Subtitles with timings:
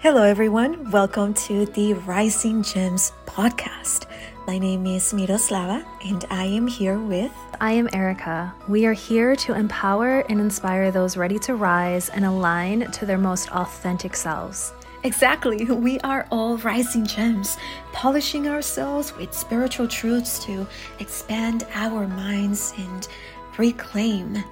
[0.00, 0.92] Hello, everyone.
[0.92, 4.06] Welcome to the Rising Gems podcast.
[4.46, 7.32] My name is Miroslava, and I am here with.
[7.60, 8.54] I am Erica.
[8.68, 13.18] We are here to empower and inspire those ready to rise and align to their
[13.18, 14.72] most authentic selves.
[15.02, 15.64] Exactly.
[15.88, 17.56] We are all rising gems,
[17.92, 20.64] polishing ourselves with spiritual truths to
[21.00, 23.08] expand our minds and
[23.58, 24.44] reclaim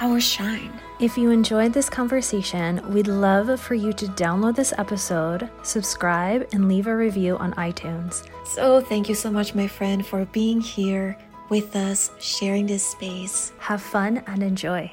[0.00, 0.80] our shine.
[0.98, 6.68] If you enjoyed this conversation, we'd love for you to download this episode, subscribe, and
[6.68, 8.26] leave a review on iTunes.
[8.46, 11.18] So, thank you so much, my friend, for being here
[11.50, 13.52] with us, sharing this space.
[13.58, 14.90] Have fun and enjoy.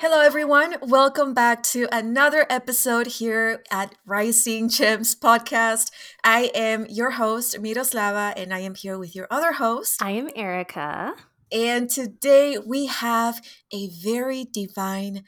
[0.00, 0.76] Hello, everyone.
[0.82, 5.90] Welcome back to another episode here at Rising Gems podcast.
[6.22, 10.02] I am your host, Miroslava, and I am here with your other host.
[10.02, 11.14] I am Erica.
[11.52, 13.40] And today we have
[13.72, 15.24] a very divine,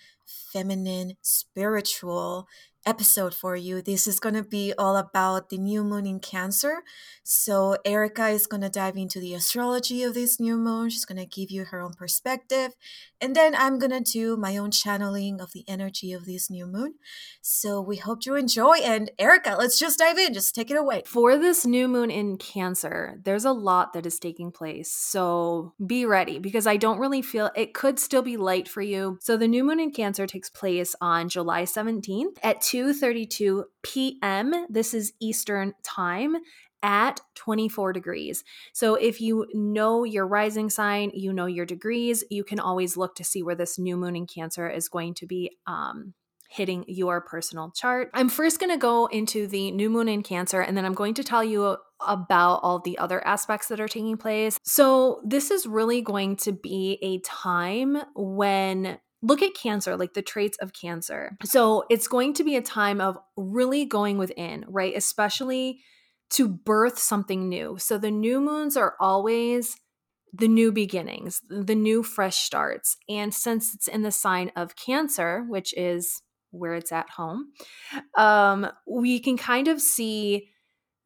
[0.52, 2.48] feminine, spiritual
[2.86, 3.82] episode for you.
[3.82, 6.82] This is going to be all about the new moon in Cancer.
[7.24, 10.90] So, Erica is going to dive into the astrology of this new moon.
[10.90, 12.76] She's going to give you her own perspective.
[13.20, 16.66] And then I'm going to do my own channeling of the energy of this new
[16.66, 16.94] moon.
[17.42, 18.76] So, we hope you enjoy.
[18.76, 20.34] And, Erica, let's just dive in.
[20.34, 21.02] Just take it away.
[21.04, 24.92] For this new moon in Cancer, there's a lot that is taking place.
[24.92, 29.18] So, be ready because I don't really feel it could still be light for you.
[29.20, 34.66] So, the new moon in Cancer takes place on July 17th at 2 2:32 p.m.
[34.68, 36.36] This is Eastern Time
[36.82, 38.44] at 24 degrees.
[38.74, 43.14] So if you know your rising sign, you know your degrees, you can always look
[43.16, 46.12] to see where this new moon in Cancer is going to be um
[46.48, 48.10] hitting your personal chart.
[48.14, 51.14] I'm first going to go into the new moon in Cancer and then I'm going
[51.14, 54.58] to tell you about all the other aspects that are taking place.
[54.62, 60.22] So, this is really going to be a time when look at cancer, like the
[60.22, 61.36] traits of cancer.
[61.44, 64.96] So it's going to be a time of really going within, right?
[64.96, 65.80] Especially
[66.30, 67.76] to birth something new.
[67.78, 69.76] So the new moons are always
[70.32, 72.96] the new beginnings, the new fresh starts.
[73.08, 77.52] And since it's in the sign of Cancer, which is where it's at home,
[78.16, 80.50] um, we can kind of see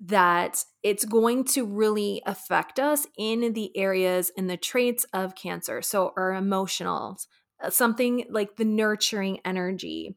[0.01, 5.83] that it's going to really affect us in the areas and the traits of Cancer.
[5.83, 7.27] So our emotionals,
[7.63, 10.15] Uh, something like the nurturing energy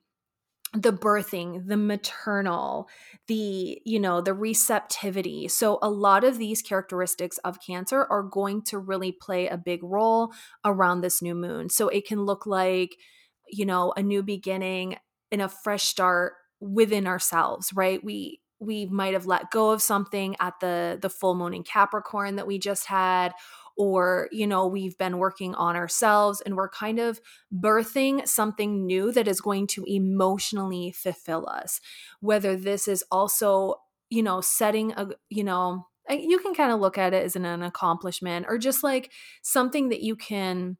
[0.76, 2.90] the birthing the maternal
[3.28, 5.48] the you know the receptivity.
[5.48, 9.84] So a lot of these characteristics of cancer are going to really play a big
[9.84, 10.34] role
[10.66, 11.70] around this new moon.
[11.70, 12.96] So it can look like
[13.48, 14.98] you know a new beginning
[15.32, 18.03] and a fresh start within ourselves right?
[18.03, 22.38] We we might have let go of something at the the full moon in capricorn
[22.38, 23.34] that we just had
[23.78, 27.19] or you know we've been working on ourselves and we're kind of
[27.53, 31.79] birthing something new that is going to emotionally fulfill us.
[32.19, 33.75] Whether this is also
[34.09, 37.35] you know setting a you know eh, you can kind of look at it as
[37.35, 39.11] an, an accomplishment or just like
[39.41, 40.78] something that you can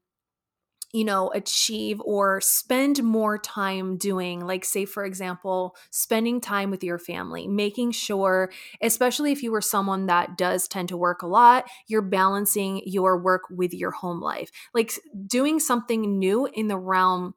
[0.94, 6.84] you know, achieve or spend more time doing, like, say, for example, spending time with
[6.84, 11.28] your family, making sure, especially if you were someone that does tend to work a
[11.28, 14.52] lot, you're balancing your work with your home life.
[14.74, 14.94] Like,
[15.28, 17.34] doing something new in the realm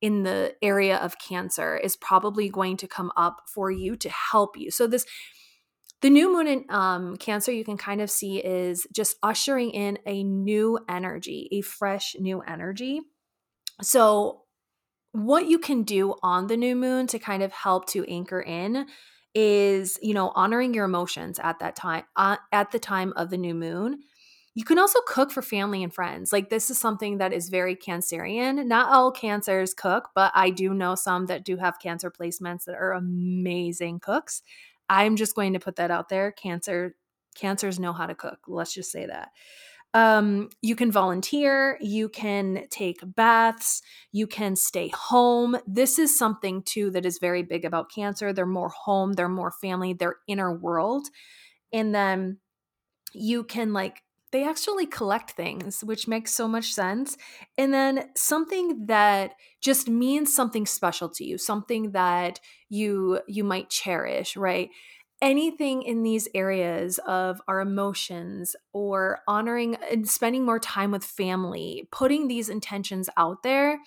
[0.00, 4.56] in the area of cancer is probably going to come up for you to help
[4.56, 4.70] you.
[4.70, 5.06] So, this
[6.02, 9.98] the new moon in um, Cancer, you can kind of see is just ushering in
[10.04, 13.00] a new energy, a fresh new energy.
[13.80, 14.42] So,
[15.12, 18.86] what you can do on the new moon to kind of help to anchor in
[19.34, 23.36] is, you know, honoring your emotions at that time, uh, at the time of the
[23.36, 24.00] new moon.
[24.54, 26.32] You can also cook for family and friends.
[26.32, 28.66] Like, this is something that is very Cancerian.
[28.66, 32.74] Not all Cancers cook, but I do know some that do have Cancer placements that
[32.74, 34.42] are amazing cooks.
[34.92, 36.32] I'm just going to put that out there.
[36.32, 36.94] Cancer
[37.34, 38.40] cancers know how to cook.
[38.46, 39.30] Let's just say that.
[39.94, 45.56] Um, you can volunteer, you can take baths, you can stay home.
[45.66, 48.34] This is something too that is very big about cancer.
[48.34, 51.08] They're more home, they're more family, their inner world.
[51.72, 52.38] And then
[53.14, 54.02] you can like
[54.32, 57.16] they actually collect things, which makes so much sense.
[57.58, 63.68] And then something that just means something special to you, something that you you might
[63.70, 64.70] cherish, right?
[65.20, 71.86] Anything in these areas of our emotions or honoring and spending more time with family,
[71.92, 73.78] putting these intentions out there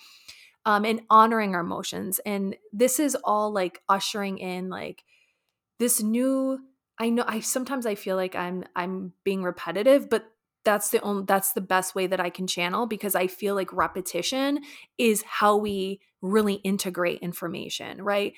[0.64, 2.20] um, and honoring our emotions.
[2.26, 5.04] And this is all like ushering in like
[5.78, 6.58] this new
[6.98, 10.26] I know I sometimes I feel like I'm I'm being repetitive, but
[10.66, 13.72] that's the only that's the best way that I can channel because I feel like
[13.72, 14.60] repetition
[14.98, 18.34] is how we really integrate information, right?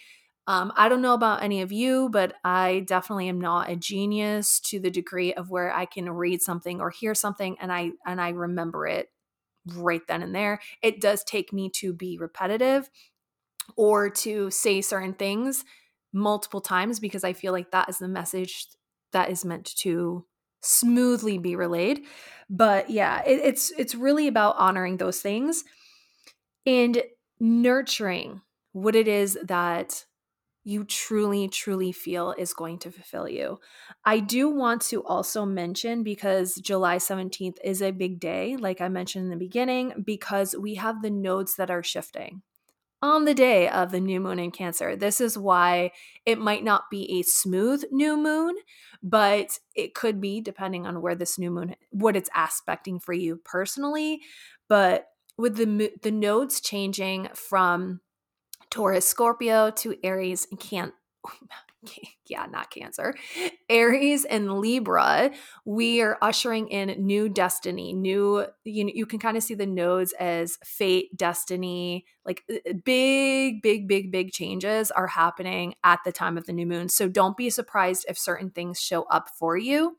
[0.46, 4.60] Um, I don't know about any of you, but I definitely am not a genius
[4.60, 8.20] to the degree of where I can read something or hear something and I and
[8.20, 9.08] I remember it
[9.74, 10.60] right then and there.
[10.82, 12.90] It does take me to be repetitive
[13.76, 15.64] or to say certain things
[16.12, 18.66] multiple times because I feel like that is the message
[19.12, 20.26] that is meant to
[20.62, 22.04] smoothly be relayed.
[22.50, 25.64] But yeah, it, it's it's really about honoring those things
[26.66, 27.02] and
[27.40, 30.04] nurturing what it is that
[30.64, 33.58] you truly, truly feel is going to fulfill you.
[34.04, 38.88] I do want to also mention because July 17th is a big day, like I
[38.88, 42.42] mentioned in the beginning, because we have the nodes that are shifting
[43.00, 44.96] on the day of the new moon in Cancer.
[44.96, 45.92] This is why
[46.26, 48.56] it might not be a smooth new moon,
[49.02, 53.40] but it could be depending on where this new moon what it's aspecting for you
[53.44, 54.20] personally,
[54.68, 58.00] but with the the nodes changing from
[58.70, 60.92] Taurus, Scorpio to Aries and can
[62.26, 63.14] yeah, not Cancer.
[63.68, 65.30] Aries and Libra,
[65.64, 70.12] we are ushering in new destiny, new you you can kind of see the nodes
[70.18, 76.12] as fate, destiny, like uh, uh, big big big big changes are happening at the
[76.12, 76.88] time of the new moon.
[76.88, 79.96] So don't be surprised if certain things show up for you.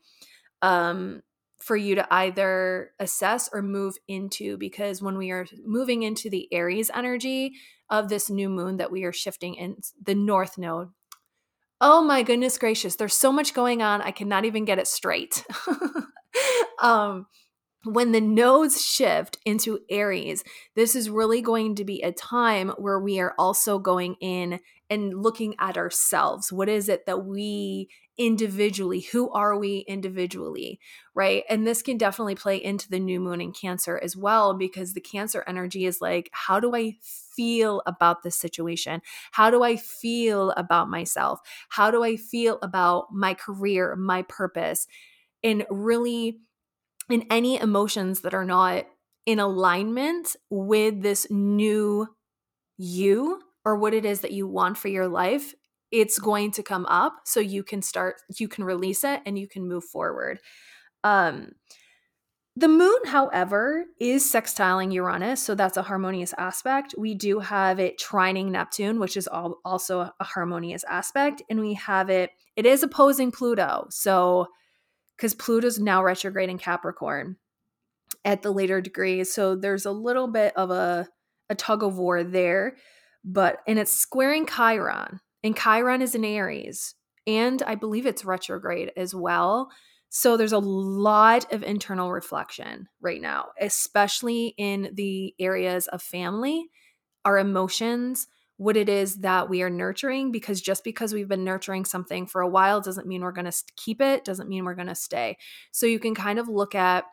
[0.62, 1.22] Um
[1.58, 6.48] for you to either assess or move into because when we are moving into the
[6.52, 7.52] Aries energy
[7.90, 10.88] of this new moon that we are shifting in the north node.
[11.80, 14.02] Oh my goodness gracious, there's so much going on.
[14.02, 15.44] I cannot even get it straight.
[16.82, 17.26] um
[17.84, 20.44] when the nodes shift into Aries,
[20.76, 24.60] this is really going to be a time where we are also going in
[24.90, 26.52] and looking at ourselves.
[26.52, 27.88] What is it that we
[28.18, 30.78] individually, who are we individually,
[31.14, 31.44] right?
[31.48, 35.00] And this can definitely play into the new moon in Cancer as well, because the
[35.00, 39.00] Cancer energy is like, how do I feel about this situation?
[39.30, 41.40] How do I feel about myself?
[41.70, 44.86] How do I feel about my career, my purpose?
[45.42, 46.40] And really,
[47.08, 48.84] in any emotions that are not
[49.24, 52.06] in alignment with this new
[52.76, 55.54] you or what it is that you want for your life,
[55.90, 59.48] it's going to come up so you can start you can release it and you
[59.48, 60.38] can move forward.
[61.04, 61.52] Um
[62.56, 66.94] the moon, however, is sextiling Uranus, so that's a harmonious aspect.
[66.98, 71.74] We do have it trining Neptune, which is all, also a harmonious aspect, and we
[71.74, 73.86] have it it is opposing Pluto.
[73.90, 74.48] So
[75.16, 77.36] because Pluto's now retrograde in Capricorn
[78.24, 79.32] at the later degrees.
[79.32, 81.06] So there's a little bit of a,
[81.50, 82.76] a tug of war there.
[83.24, 85.20] But and it's squaring Chiron.
[85.42, 86.94] And Chiron is in Aries.
[87.26, 89.70] And I believe it's retrograde as well.
[90.08, 96.66] So there's a lot of internal reflection right now, especially in the areas of family,
[97.24, 98.26] our emotions,
[98.56, 102.42] what it is that we are nurturing because just because we've been nurturing something for
[102.42, 105.38] a while doesn't mean we're going to keep it, doesn't mean we're going to stay.
[105.70, 107.04] So you can kind of look at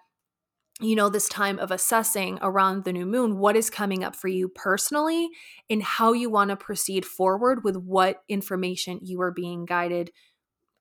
[0.79, 4.27] you know this time of assessing around the new moon what is coming up for
[4.27, 5.29] you personally
[5.69, 10.11] and how you want to proceed forward with what information you are being guided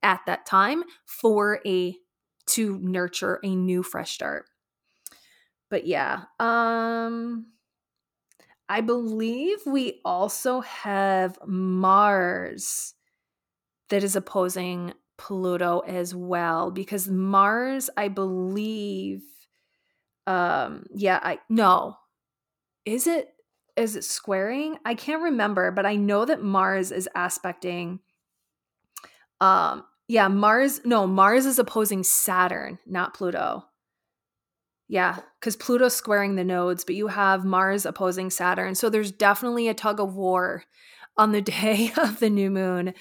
[0.02, 1.96] at that time for a
[2.46, 4.46] to nurture a new fresh start.
[5.70, 7.46] But yeah um
[8.68, 12.94] I believe we also have Mars
[13.88, 19.22] that is opposing Pluto as well because Mars, I believe,
[20.26, 21.96] um, yeah, I no,
[22.84, 23.28] is it
[23.76, 24.78] is it squaring?
[24.84, 28.00] I can't remember, but I know that Mars is aspecting.
[29.40, 30.80] Um, yeah, Mars.
[30.84, 33.64] No, Mars is opposing Saturn, not Pluto.
[34.88, 38.74] Yeah, because Pluto's squaring the nodes, but you have Mars opposing Saturn.
[38.76, 40.64] So there's definitely a tug of war
[41.16, 42.94] on the day of the new moon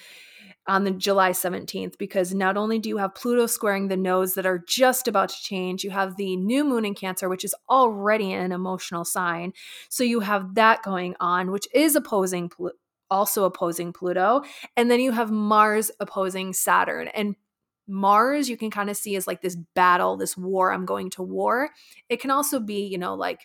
[0.68, 4.46] on the July 17th because not only do you have Pluto squaring the nodes that
[4.46, 8.32] are just about to change, you have the new moon in Cancer, which is already
[8.32, 9.52] an emotional sign.
[9.88, 12.50] So you have that going on, which is opposing
[13.10, 14.42] also opposing Pluto,
[14.76, 17.08] and then you have Mars opposing Saturn.
[17.08, 17.36] And
[17.88, 21.22] Mars, you can kind of see as like this battle, this war, I'm going to
[21.22, 21.70] war.
[22.08, 23.42] It can also be, you know, like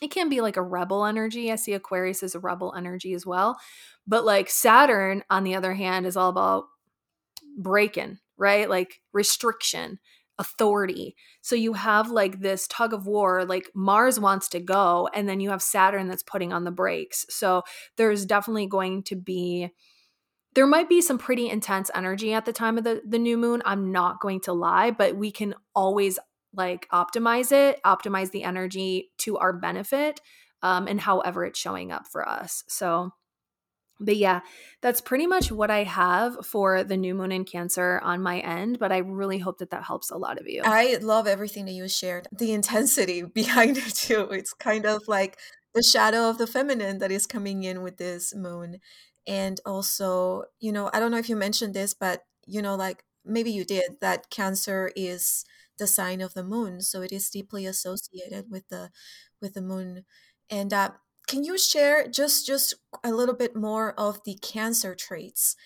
[0.00, 1.50] it can be like a rebel energy.
[1.50, 3.58] I see Aquarius as a rebel energy as well.
[4.06, 6.64] But like Saturn, on the other hand, is all about
[7.58, 8.68] braking, right?
[8.68, 9.98] Like restriction,
[10.38, 11.16] authority.
[11.42, 15.40] So you have like this tug of war, like Mars wants to go, and then
[15.40, 17.26] you have Saturn that's putting on the brakes.
[17.28, 17.62] So
[17.96, 19.70] there's definitely going to be
[20.54, 23.62] there might be some pretty intense energy at the time of the, the new moon.
[23.64, 26.18] I'm not going to lie, but we can always
[26.58, 30.20] like optimize it, optimize the energy to our benefit,
[30.62, 32.64] um, and however it's showing up for us.
[32.68, 33.12] So
[34.00, 34.40] but yeah,
[34.80, 38.78] that's pretty much what I have for the new moon in Cancer on my end.
[38.78, 40.62] But I really hope that that helps a lot of you.
[40.64, 42.28] I love everything that you shared.
[42.32, 44.28] The intensity behind it, too.
[44.30, 45.38] It's kind of like
[45.74, 48.78] the shadow of the feminine that is coming in with this moon.
[49.26, 53.04] And also, you know, I don't know if you mentioned this, but, you know, like
[53.24, 55.44] maybe you did, that Cancer is
[55.78, 56.80] the sign of the moon.
[56.82, 58.90] So it is deeply associated with the
[59.40, 60.04] with the moon.
[60.50, 60.90] And uh,
[61.26, 65.56] can you share just just a little bit more of the cancer traits?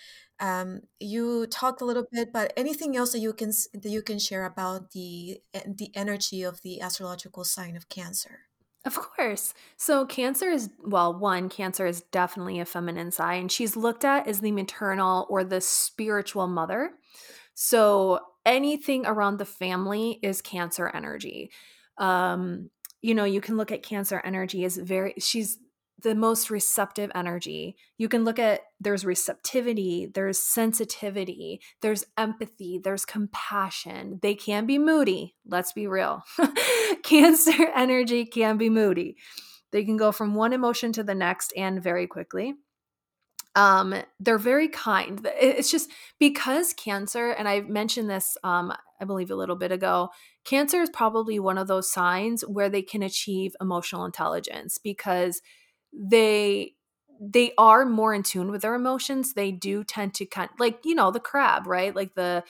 [0.40, 4.18] Um, you talked a little bit, but anything else that you can that you can
[4.18, 8.40] share about the the energy of the astrological sign of Cancer?
[8.84, 9.54] Of course.
[9.76, 13.48] So, Cancer is, well, one, Cancer is definitely a feminine sign.
[13.48, 16.90] She's looked at as the maternal or the spiritual mother.
[17.54, 21.50] So, anything around the family is Cancer energy.
[21.98, 22.70] Um,
[23.00, 25.58] you know, you can look at Cancer energy as very, she's
[26.02, 27.76] the most receptive energy.
[27.96, 34.18] You can look at there's receptivity, there's sensitivity, there's empathy, there's compassion.
[34.22, 35.34] They can be moody.
[35.46, 36.22] Let's be real.
[37.02, 39.16] Cancer energy can be moody.
[39.70, 42.54] They can go from one emotion to the next and very quickly.
[43.54, 45.20] Um, they're very kind.
[45.38, 50.08] It's just because cancer, and I mentioned this, um, I believe a little bit ago,
[50.44, 55.42] cancer is probably one of those signs where they can achieve emotional intelligence because
[55.92, 56.74] they
[57.24, 60.92] they are more in tune with their emotions they do tend to kind like you
[60.94, 62.42] know the crab right like the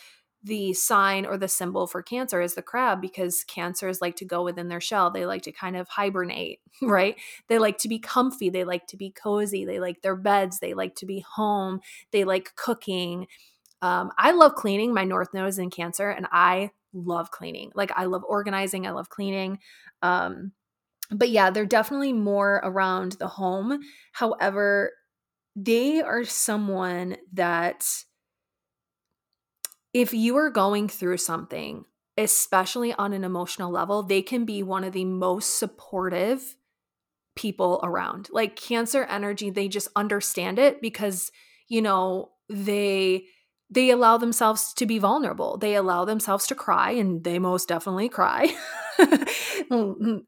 [0.44, 4.42] the sign or the symbol for cancer is the crab because cancers like to go
[4.42, 5.10] within their shell.
[5.10, 7.16] They like to kind of hibernate right?
[7.48, 8.50] They like to be comfy.
[8.50, 9.64] They like to be cozy.
[9.64, 10.58] They like their beds.
[10.58, 11.80] They like to be home.
[12.10, 13.26] They like cooking.
[13.82, 14.94] Um, i love cleaning.
[14.94, 17.72] My north node is in cancer and i love cleaning.
[17.74, 18.86] Like i love organizing.
[18.86, 19.58] I love cleaning.
[20.02, 20.52] Um,
[21.10, 23.80] but yeah, they're definitely more around the home.
[24.12, 24.92] However,
[25.54, 27.86] they are someone that
[29.92, 31.84] if you are going through something,
[32.16, 36.56] especially on an emotional level, they can be one of the most supportive
[37.34, 38.28] people around.
[38.30, 41.30] Like cancer energy, they just understand it because,
[41.68, 43.26] you know, they
[43.70, 45.56] they allow themselves to be vulnerable.
[45.56, 48.54] They allow themselves to cry, and they most definitely cry.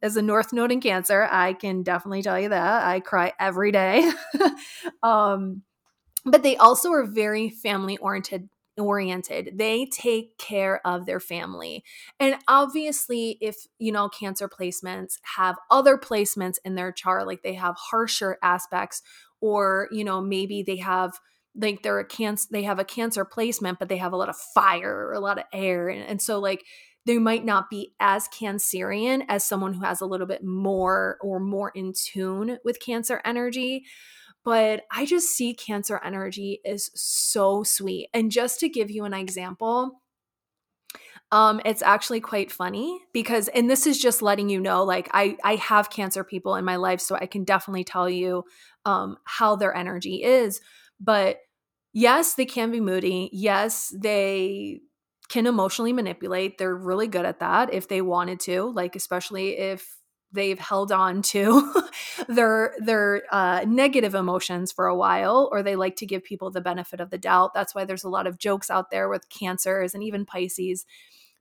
[0.02, 3.70] As a North Node in Cancer, I can definitely tell you that I cry every
[3.70, 4.10] day.
[5.02, 5.62] um,
[6.24, 9.52] but they also are very family oriented oriented.
[9.54, 11.84] They take care of their family.
[12.18, 17.54] And obviously, if you know, cancer placements have other placements in their chart, like they
[17.54, 19.02] have harsher aspects,
[19.40, 21.18] or you know, maybe they have
[21.56, 24.36] like they're a cancer they have a cancer placement but they have a lot of
[24.36, 26.64] fire or a lot of air and, and so like
[27.06, 31.38] they might not be as cancerian as someone who has a little bit more or
[31.38, 33.84] more in tune with cancer energy
[34.44, 39.14] but i just see cancer energy is so sweet and just to give you an
[39.14, 40.00] example
[41.32, 45.36] um, it's actually quite funny because, and this is just letting you know, like I
[45.42, 48.44] I have cancer people in my life, so I can definitely tell you
[48.84, 50.60] um, how their energy is.
[51.00, 51.38] But
[51.92, 53.30] yes, they can be moody.
[53.32, 54.82] Yes, they
[55.28, 56.56] can emotionally manipulate.
[56.58, 59.96] They're really good at that if they wanted to, like especially if
[60.34, 61.72] they've held on to
[62.28, 66.60] their their uh, negative emotions for a while or they like to give people the
[66.60, 69.94] benefit of the doubt that's why there's a lot of jokes out there with cancers
[69.94, 70.84] and even pisces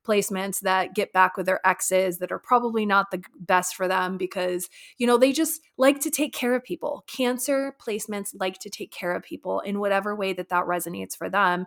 [0.04, 4.18] placements that get back with their exes that are probably not the best for them
[4.18, 7.04] because, you know, they just like to take care of people.
[7.08, 11.30] Cancer placements like to take care of people in whatever way that that resonates for
[11.30, 11.66] them.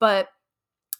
[0.00, 0.28] But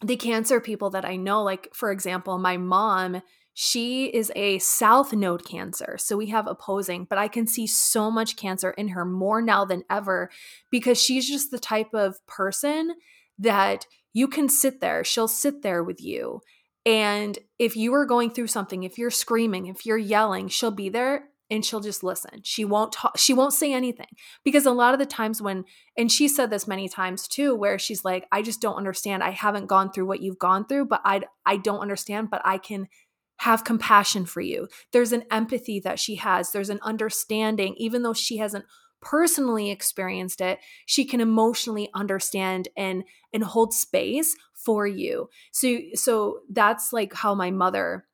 [0.03, 3.23] the cancer people that I know, like, for example, my mom,
[3.55, 5.97] she is a south node cancer.
[5.99, 9.65] So we have opposing, but I can see so much cancer in her more now
[9.65, 10.31] than ever
[10.71, 12.95] because she's just the type of person
[13.39, 15.05] that you can sit there.
[15.05, 16.41] She'll sit there with you
[16.87, 20.91] and if you are going through something, if you're screaming, if you're yelling, she'll be
[20.91, 22.41] there and she'll just listen.
[22.43, 24.09] She won't talk, she won't say anything.
[24.45, 25.65] Because a lot of the times when
[25.97, 29.23] and she said this many times too where she's like, "I just don't understand.
[29.23, 32.59] I haven't gone through what you've gone through, but I I don't understand, but I
[32.59, 32.89] can
[33.39, 36.53] have compassion for you." There's an empathy that she has.
[36.53, 37.75] There's an understanding.
[37.77, 38.65] Even though she hasn't
[39.01, 45.29] personally experienced it she can emotionally understand and and hold space for you.
[45.53, 48.07] So so that's like how my mother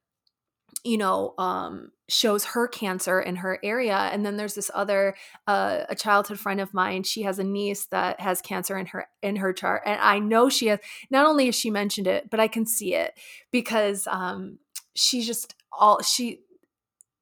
[0.84, 3.96] you know um shows her cancer in her area.
[3.96, 5.14] And then there's this other
[5.46, 7.04] uh, a childhood friend of mine.
[7.04, 9.82] She has a niece that has cancer in her in her chart.
[9.86, 12.94] And i know she has not only has she mentioned it but i can see
[12.94, 13.14] it
[13.52, 14.58] because um
[14.94, 16.40] she just all she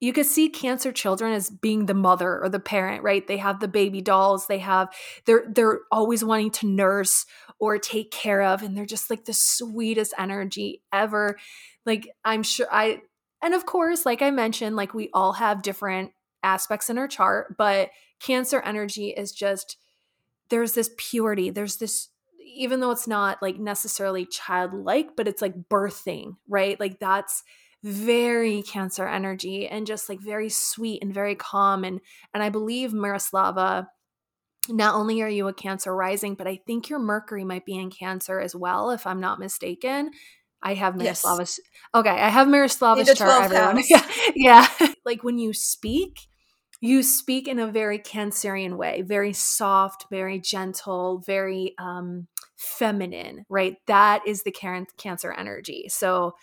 [0.01, 3.27] you could see cancer children as being the mother or the parent right?
[3.27, 4.89] They have the baby dolls they have
[5.27, 7.27] they're they're always wanting to nurse
[7.59, 11.39] or take care of and they're just like the sweetest energy ever.
[11.85, 13.01] Like i'm sure i
[13.43, 17.57] and of course like i mentioned like we all have different aspects in our chart
[17.57, 19.77] but cancer energy is just
[20.51, 22.09] there's this purity there's this
[22.55, 26.79] even though it's not like necessarily childlike but it's like birthing right?
[26.81, 27.43] Like that's
[27.85, 31.85] very cancer energy and just like very sweet and very calm.
[31.85, 32.01] And
[32.35, 33.87] and I believe Miroslava
[34.69, 37.91] not only are you a cancer rising but I think your mercury might be in
[37.91, 40.11] cancer as well if I'm not mistaken.
[40.61, 41.61] I have Miroslava's yes.
[41.95, 43.85] okay I have Miroslava's chart everyone.
[43.89, 44.89] yeah, yeah.
[45.05, 46.19] like when you speak
[46.81, 52.27] you speak in a very cancerian way very soft very gentle very um
[52.59, 54.55] feminine right that is the
[54.97, 56.35] cancer energy so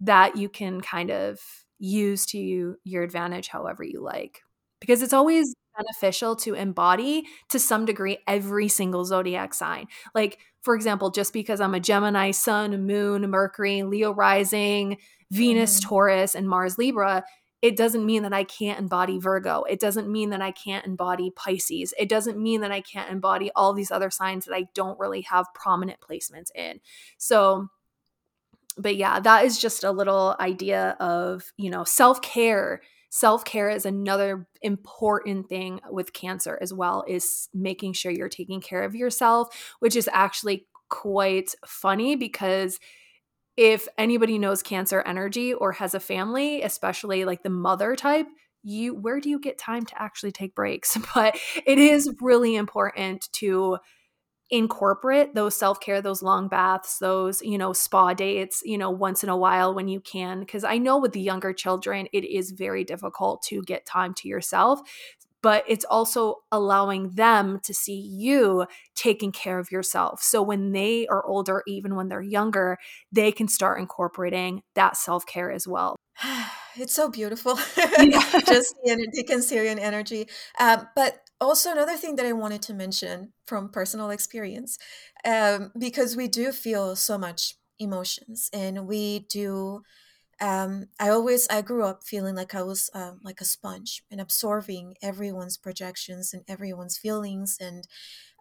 [0.00, 1.38] that you can kind of
[1.78, 4.40] use to your advantage however you like.
[4.80, 9.86] Because it's always beneficial to embody to some degree every single zodiac sign.
[10.14, 14.98] Like, for example, just because I'm a Gemini, Sun, Moon, Mercury, Leo rising,
[15.30, 15.88] Venus, mm-hmm.
[15.88, 17.24] Taurus, and Mars, Libra,
[17.60, 19.64] it doesn't mean that I can't embody Virgo.
[19.64, 21.92] It doesn't mean that I can't embody Pisces.
[21.98, 25.22] It doesn't mean that I can't embody all these other signs that I don't really
[25.22, 26.80] have prominent placements in.
[27.16, 27.68] So,
[28.76, 32.80] but yeah, that is just a little idea of, you know, self care.
[33.10, 38.60] Self care is another important thing with cancer as well, is making sure you're taking
[38.60, 42.78] care of yourself, which is actually quite funny because
[43.58, 48.28] if anybody knows cancer energy or has a family, especially like the mother type,
[48.62, 50.96] you where do you get time to actually take breaks?
[51.14, 51.36] But
[51.66, 53.78] it is really important to
[54.50, 59.28] incorporate those self-care those long baths those you know spa dates you know once in
[59.28, 62.82] a while when you can because i know with the younger children it is very
[62.82, 64.80] difficult to get time to yourself
[65.42, 70.22] but it's also allowing them to see you taking care of yourself.
[70.22, 72.78] So when they are older, even when they're younger,
[73.12, 75.96] they can start incorporating that self care as well.
[76.80, 80.28] It's so beautiful, just the, the Cancerian energy.
[80.60, 84.78] Um, but also another thing that I wanted to mention from personal experience,
[85.24, 89.82] um, because we do feel so much emotions, and we do.
[90.40, 94.20] Um, I always I grew up feeling like I was um, like a sponge and
[94.20, 97.86] absorbing everyone's projections and everyone's feelings, and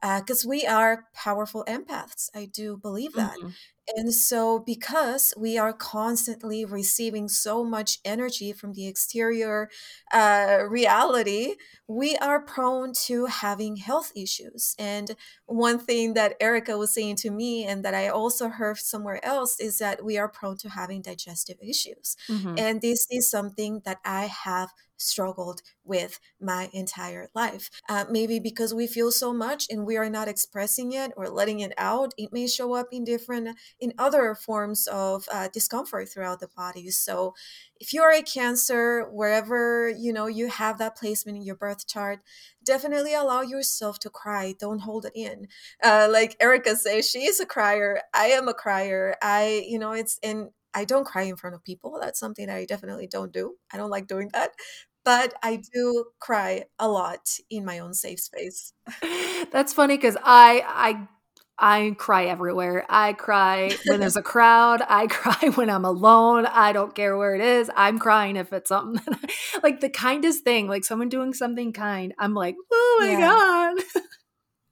[0.01, 3.39] because uh, we are powerful empaths, I do believe that.
[3.39, 3.49] Mm-hmm.
[3.95, 9.69] And so, because we are constantly receiving so much energy from the exterior
[10.12, 11.56] uh, reality,
[11.88, 14.76] we are prone to having health issues.
[14.78, 19.23] And one thing that Erica was saying to me, and that I also heard somewhere
[19.23, 22.17] else, is that we are prone to having digestive issues.
[22.30, 22.56] Mm-hmm.
[22.58, 27.69] And this is something that I have struggled with my entire life.
[27.88, 31.60] Uh, maybe because we feel so much and we are not expressing it or letting
[31.60, 36.40] it out, it may show up in different, in other forms of uh, discomfort throughout
[36.40, 36.90] the body.
[36.90, 37.36] So
[37.80, 41.88] if you are a cancer, wherever, you know, you have that placement in your birth
[41.88, 42.20] chart,
[42.63, 44.56] definitely allow yourself to cry.
[44.60, 45.48] Don't hold it in.
[45.84, 48.02] Uh, like Erica says, she is a crier.
[48.13, 49.16] I am a crier.
[49.22, 51.98] I, you know, it's, and I don't cry in front of people.
[52.02, 53.56] That's something I definitely don't do.
[53.72, 54.52] I don't like doing that.
[55.04, 58.74] But I do cry a lot in my own safe space.
[59.52, 61.08] That's funny because I I
[61.60, 62.86] I cry everywhere.
[62.89, 64.82] I cry when there's a crowd.
[64.88, 66.46] I cry when I'm alone.
[66.46, 67.72] I don't care where it is.
[67.76, 69.02] I'm crying if it's something
[69.63, 72.13] like the kindest thing, like someone doing something kind.
[72.20, 73.20] I'm like, oh my yeah.
[73.20, 73.84] god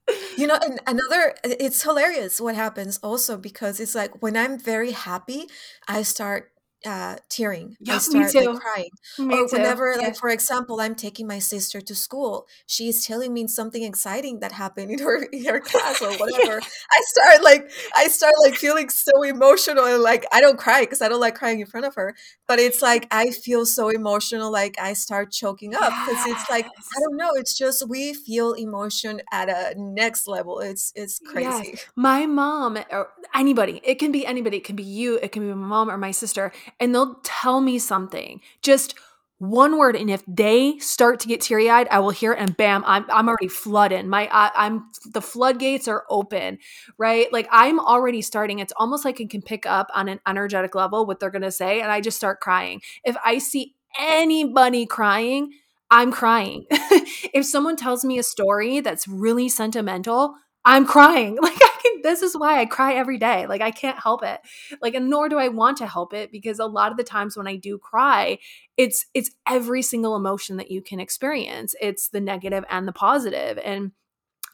[0.38, 4.91] you know and another it's hilarious what happens also because it's like when i'm very
[4.91, 5.48] happy
[5.88, 6.52] i start
[6.86, 7.78] uh, tearing.
[7.80, 8.52] Yeah, I start me too.
[8.52, 8.89] Like, crying.
[9.19, 10.00] Me or whenever, too.
[10.00, 10.19] like yeah.
[10.19, 14.91] for example, I'm taking my sister to school, she's telling me something exciting that happened
[14.91, 16.60] in her in her class or whatever.
[16.62, 21.02] I start like I start like feeling so emotional and like I don't cry because
[21.02, 22.15] I don't like crying in front of her,
[22.48, 26.41] but it's like I feel so emotional, like I start choking up because yes.
[26.41, 27.32] it's like I don't know.
[27.36, 30.60] It's just we feel emotion at a next level.
[30.60, 31.71] It's it's crazy.
[31.74, 31.86] Yes.
[31.95, 35.54] My mom or anybody, it can be anybody, it can be you, it can be
[35.54, 38.95] my mom or my sister and they'll tell me something, just
[39.38, 42.55] one word, and if they start to get teary eyed, I will hear it, and
[42.55, 44.07] bam, I'm I'm already flooding.
[44.07, 46.57] My I, am the floodgates are open,
[46.97, 47.31] right?
[47.33, 48.59] Like I'm already starting.
[48.59, 51.81] It's almost like I can pick up on an energetic level what they're gonna say,
[51.81, 52.81] and I just start crying.
[53.03, 55.51] If I see anybody crying,
[55.91, 56.65] I'm crying.
[56.71, 60.35] if someone tells me a story that's really sentimental,
[60.65, 61.38] I'm crying.
[61.45, 63.45] Like I can this is why I cry every day.
[63.45, 64.41] Like I can't help it.
[64.82, 67.38] Like and nor do I want to help it because a lot of the times
[67.38, 68.39] when I do cry,
[68.75, 71.75] it's it's every single emotion that you can experience.
[71.80, 73.60] It's the negative and the positive.
[73.63, 73.91] And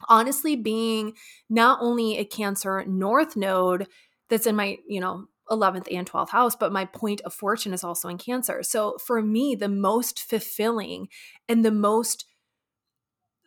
[0.10, 1.14] honestly being
[1.50, 3.88] not only a Cancer North node
[4.30, 7.84] that's in my, you know, 11th and 12th house, but my point of fortune is
[7.84, 8.64] also in Cancer.
[8.64, 11.08] So for me, the most fulfilling
[11.50, 12.26] and the most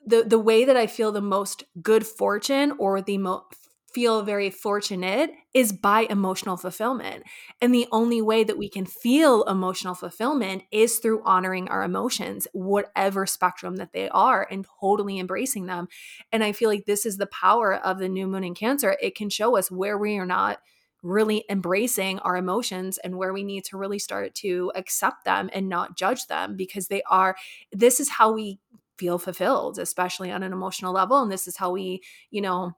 [0.06, 3.44] the the way that I feel the most good fortune or the mo-
[3.92, 7.22] feel very fortunate is by emotional fulfillment.
[7.60, 12.48] And the only way that we can feel emotional fulfillment is through honoring our emotions,
[12.52, 15.86] whatever spectrum that they are, and totally embracing them.
[16.32, 18.96] And I feel like this is the power of the new moon in Cancer.
[19.00, 20.58] It can show us where we are not
[21.04, 25.68] really embracing our emotions and where we need to really start to accept them and
[25.68, 27.36] not judge them because they are
[27.72, 28.58] this is how we
[28.98, 32.72] feel fulfilled especially on an emotional level and this is how we you know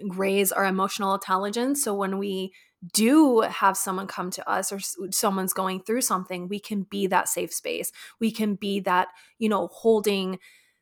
[0.00, 1.82] raise our emotional intelligence.
[1.82, 2.52] So when we
[2.92, 4.80] do have someone come to us or
[5.12, 7.92] someone's going through something we can be that safe space.
[8.20, 10.40] We can be that you know holding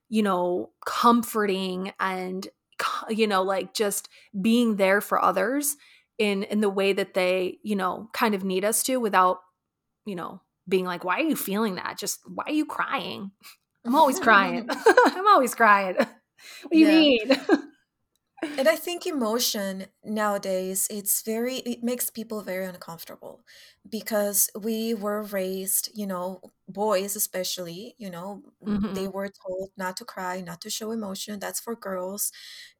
[0.08, 2.48] you know comforting and
[3.10, 4.08] you know like just
[4.40, 5.76] being there for others
[6.16, 9.40] in in the way that they you know kind of need us to without
[10.06, 11.98] you know being like why are you feeling that?
[11.98, 13.32] Just why are you crying
[13.86, 14.68] i'm always crying.
[14.70, 15.96] i'm always crying.
[15.96, 17.30] What do you mean?
[18.56, 23.44] And i think emotion nowadays it's very it makes people very uncomfortable
[23.88, 28.94] because we were raised you know boys especially you know mm-hmm.
[28.94, 32.32] they were told not to cry not to show emotion that's for girls.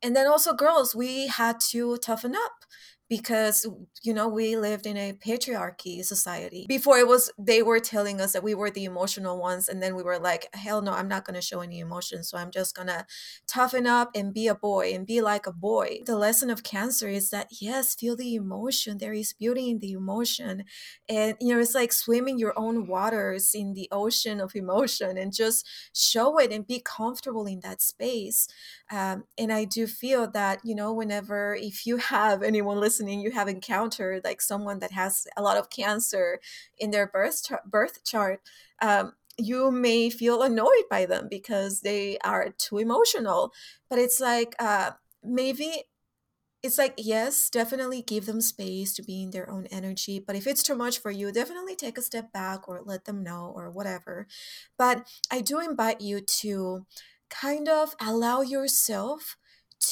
[0.03, 2.65] And then also girls we had to toughen up
[3.11, 3.67] because
[4.03, 6.65] you know we lived in a patriarchy society.
[6.69, 9.95] Before it was they were telling us that we were the emotional ones and then
[9.97, 12.75] we were like hell no i'm not going to show any emotion so i'm just
[12.75, 13.05] going to
[13.47, 15.99] toughen up and be a boy and be like a boy.
[16.07, 19.93] The lesson of cancer is that yes feel the emotion there is beauty in the
[19.93, 20.65] emotion
[21.09, 25.35] and you know it's like swimming your own waters in the ocean of emotion and
[25.35, 28.47] just show it and be comfortable in that space.
[28.93, 33.21] Um, and i do feel that you know whenever if you have anyone listening listening
[33.21, 36.39] you have encountered like someone that has a lot of cancer
[36.79, 38.41] in their birth birth chart
[38.83, 43.53] um, you may feel annoyed by them because they are too emotional.
[43.89, 45.85] But it's like uh, maybe
[46.63, 50.19] it's like yes definitely give them space to be in their own energy.
[50.19, 53.23] But if it's too much for you definitely take a step back or let them
[53.23, 54.27] know or whatever.
[54.79, 56.87] But i do invite you to
[57.31, 59.37] kind of allow yourself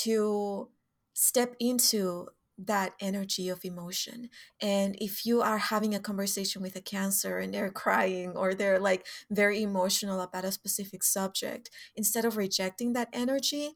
[0.05, 0.69] to
[1.15, 4.29] step into that energy of emotion.
[4.61, 8.81] And if you are having a conversation with a cancer and they're crying or they're
[8.81, 13.73] like very emotional about a specific subject, instead of rejecting that energy,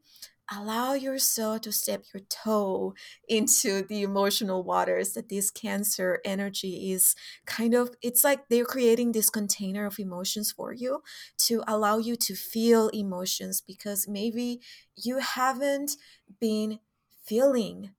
[0.51, 2.95] allow yourself to step your toe
[3.29, 7.15] into the emotional waters that this cancer energy is
[7.47, 11.01] kind of it's like they're creating this container of emotions for you
[11.39, 14.61] to allow you to feel emotions because maybe
[14.97, 15.93] you haven't
[16.41, 16.81] been
[17.25, 17.91] feeling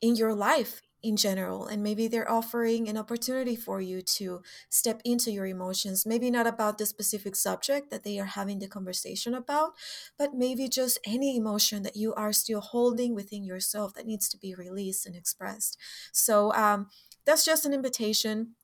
[0.00, 5.00] in your life in general and maybe they're offering an opportunity for you to step
[5.04, 9.34] into your emotions maybe not about the specific subject that they are having the conversation
[9.34, 9.72] about
[10.18, 14.38] but maybe just any emotion that you are still holding within yourself that needs to
[14.38, 15.78] be released and expressed.
[16.12, 16.88] So um,
[17.24, 18.54] that's just an invitation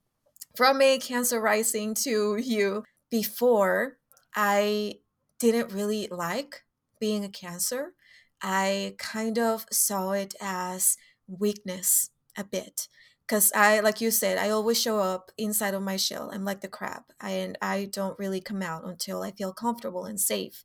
[0.57, 2.85] from a cancer rising to you.
[3.11, 3.99] Before
[4.35, 4.95] i
[5.38, 6.62] didn't really like
[7.01, 7.95] being a cancer.
[8.40, 10.97] I kind of saw it as
[11.38, 12.88] weakness a bit.
[13.27, 16.31] Because i like you said i always show up inside of my shell.
[16.33, 20.21] I'm like the crab and i don't really come out until i feel comfortable and
[20.21, 20.64] safe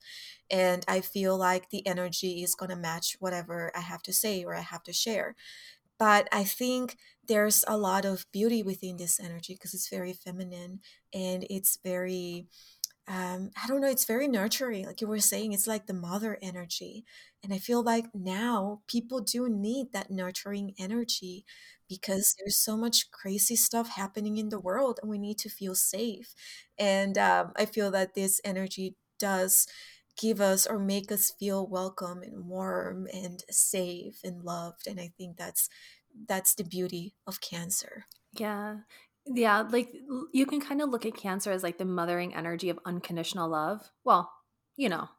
[0.49, 4.43] and i feel like the energy is going to match whatever i have to say
[4.43, 5.35] or i have to share.
[5.99, 10.81] But i think there's a lot of beauty within this energy because it's very feminine
[11.13, 12.47] and it's very
[13.07, 14.85] um, I don't know, it's very nurturing.
[14.85, 17.05] Like you were saying, it's like the mother energy.
[17.43, 21.45] And I feel like now people do need that nurturing energy
[21.87, 25.73] because there's so much crazy stuff happening in the world and we need to feel
[25.75, 26.33] safe.
[26.77, 29.67] And um, I feel that this energy does
[30.17, 34.87] give us or make us feel welcome and warm and safe and loved.
[34.87, 35.69] And I think that's
[36.27, 38.05] that's the beauty of cancer.
[38.33, 38.77] Yeah.
[39.33, 39.89] Yeah, like
[40.33, 43.91] you can kind of look at cancer as like the mothering energy of unconditional love.
[44.03, 44.31] Well,
[44.75, 45.09] you know,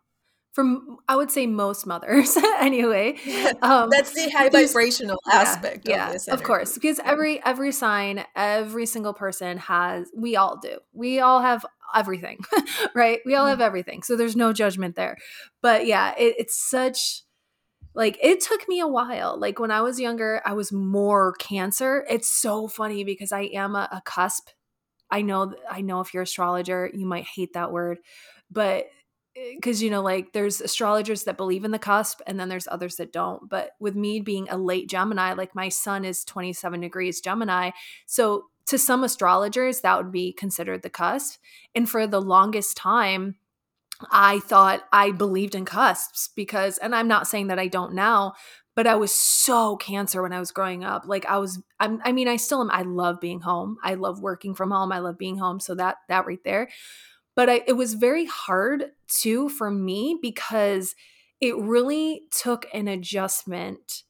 [0.53, 3.17] from I would say most mothers anyway.
[3.63, 5.89] Um, That's the high vibrational aspect.
[5.89, 10.11] Yeah, of, of course, because every every sign, every single person has.
[10.17, 10.79] We all do.
[10.93, 12.41] We all have everything,
[12.95, 13.21] right?
[13.25, 13.51] We all mm-hmm.
[13.51, 14.03] have everything.
[14.03, 15.17] So there's no judgment there.
[15.63, 17.23] But yeah, it, it's such
[17.99, 19.37] Like it took me a while.
[19.37, 22.07] Like when I was younger, I was more cancer.
[22.09, 24.51] It's so funny because I am a, a cusp.
[25.11, 27.99] I know I know if you're astrologer, you might hate that word,
[28.53, 28.87] but
[29.35, 32.69] because eh, you know like there's astrologers that believe in the cusp and then there's
[32.69, 36.81] others that don't but with me being a late gemini like my sun is 27
[36.81, 37.71] degrees gemini
[38.07, 41.39] so to some astrologers that would be considered the cusp
[41.73, 43.37] and for the longest time
[44.11, 48.35] I thought I believed in cusps because, and I'm not saying that I don't now,
[48.77, 51.05] but I was so cancer when I was growing up.
[51.07, 52.71] Like I was, I'm, I mean, I still am.
[52.71, 53.77] I love being home.
[53.83, 54.93] I love working from home.
[54.93, 55.59] I love being home.
[55.59, 56.69] So that, that right there.
[57.35, 60.95] But I, it was very hard too for me because
[61.41, 64.03] it really took an adjustment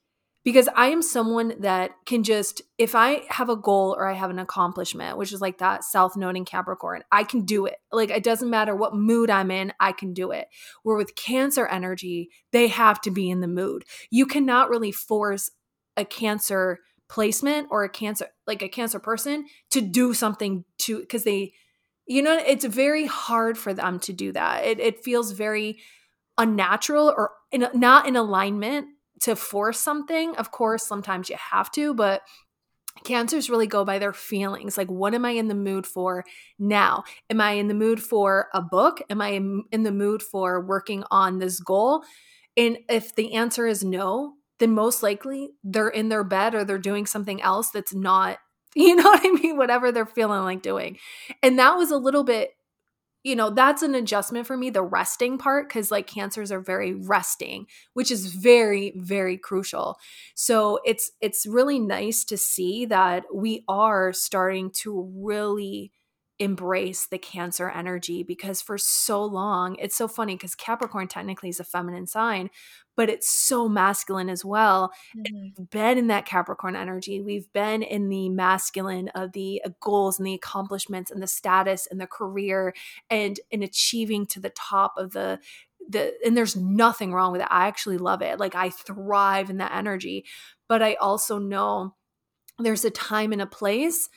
[0.48, 4.30] because I am someone that can just, if I have a goal or I have
[4.30, 7.76] an accomplishment, which is like that South Node in Capricorn, I can do it.
[7.92, 10.48] Like it doesn't matter what mood I'm in, I can do it.
[10.84, 13.84] Where with Cancer energy, they have to be in the mood.
[14.11, 15.50] You cannot really force
[15.98, 16.78] a Cancer
[17.11, 21.52] placement or a Cancer, like a Cancer person to do something to, because they,
[22.06, 24.64] you know, it's very hard for them to do that.
[24.64, 25.76] It, it feels very
[26.38, 28.87] unnatural or in, not in alignment
[29.22, 30.37] to force something.
[30.37, 32.22] Of course, sometimes you have to, but
[33.04, 34.76] cancers really go by their feelings.
[34.76, 36.24] Like what am i in the mood for
[36.59, 37.04] now?
[37.31, 39.00] Am i in the mood for a book?
[39.09, 42.02] Am i in the mood for working on this goal?
[42.57, 46.78] And if the answer is no then most likely they're in their bed or they're
[46.78, 48.38] doing something else that's not
[48.74, 49.57] you know what i mean?
[49.57, 50.98] Whatever they're feeling like doing.
[51.42, 52.50] And that was a little bit
[53.28, 56.94] you know, that's an adjustment for me, the resting part, because like cancers are very
[56.94, 59.98] resting, which is very, very crucial.
[60.34, 65.92] So it's it's really nice to see that we are starting to really
[66.38, 71.59] embrace the cancer energy because for so long it's so funny because capricorn technically is
[71.59, 72.48] a feminine sign
[72.98, 74.92] but it's so masculine as well.
[75.16, 75.37] Mm-hmm.
[75.40, 77.20] we've been in that capricorn energy.
[77.20, 81.87] We've been in the masculine of the uh, goals and the accomplishments and the status
[81.88, 82.74] and the career
[83.09, 85.38] and in achieving to the top of the
[85.88, 87.46] the and there's nothing wrong with it.
[87.53, 88.40] I actually love it.
[88.40, 90.24] Like i thrive in that energy.
[90.68, 91.94] But i also know
[92.59, 94.09] there's a time and a place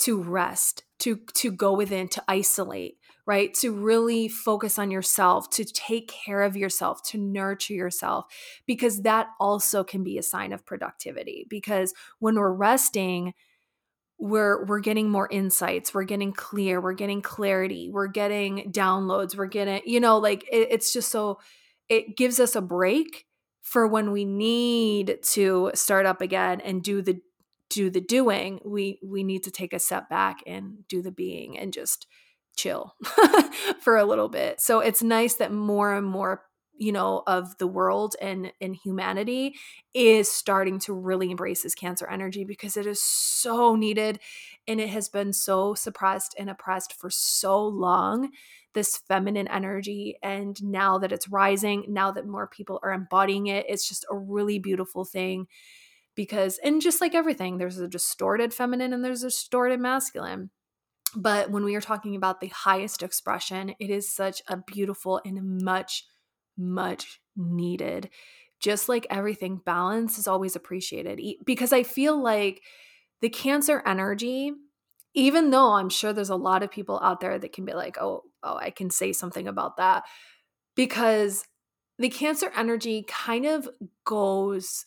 [0.00, 3.54] to rest to to go within to isolate right?
[3.54, 8.24] To really focus on yourself to take care of yourself to nurture yourself
[8.66, 11.46] because that also can be a sign of productivity.
[11.48, 13.34] Because when we're resting
[14.18, 19.46] we're we're getting more insights we're getting clear we're getting clarity we're getting downloads we're
[19.46, 21.40] getting you know like it, it's just so
[21.88, 23.24] it gives us a break
[23.62, 27.18] for when we need to start up again and do the
[27.70, 31.56] do the doing we we need to take a step back and do the being
[31.58, 32.06] and just
[32.56, 32.94] chill
[33.80, 34.60] for a little bit.
[34.60, 36.42] So it's nice that more and more
[36.76, 39.54] you know of the world and and humanity
[39.92, 44.18] is starting to really embrace this cancer energy because it is so needed
[44.66, 48.30] and it has been so suppressed and oppressed for so long
[48.72, 50.16] this feminine energy.
[50.22, 54.16] And now that it's rising now that more people are embodying it it's just a
[54.16, 55.46] really beautiful thing
[56.20, 60.50] because and just like everything there's a distorted feminine and there's a distorted masculine.
[61.16, 65.62] But when we are talking about the highest expression it is such a beautiful and
[65.64, 66.04] much
[66.58, 68.10] much needed.
[68.60, 71.22] Just like everything balance is always appreciated.
[71.46, 72.60] Because i feel like
[73.22, 74.52] the cancer energy
[75.14, 77.96] even though i'm sure there's a lot of people out there that can be like
[77.98, 80.04] oh oh i can say something about that
[80.76, 81.46] because
[81.98, 83.68] the cancer energy kind of
[84.04, 84.84] goes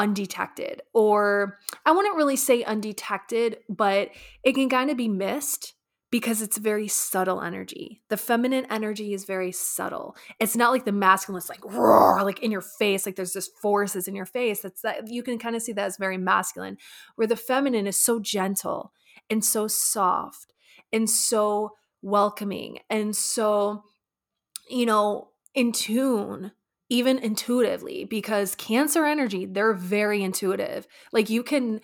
[0.00, 4.08] undetected or I wouldn't really say undetected, but
[4.42, 5.74] it can kind of be missed
[6.10, 8.02] because it's very subtle energy.
[8.08, 10.16] The feminine energy is very subtle.
[10.40, 13.56] It's not like the masculine is like roar, like in your face, like there's just
[13.58, 14.62] forces in your face.
[14.62, 16.78] That's that you can kind of see that as very masculine,
[17.16, 18.92] where the feminine is so gentle
[19.28, 20.54] and so soft
[20.92, 23.84] and so welcoming and so,
[24.68, 26.52] you know, in tune
[26.90, 30.86] even intuitively because cancer energy they're very intuitive.
[31.12, 31.80] Like you can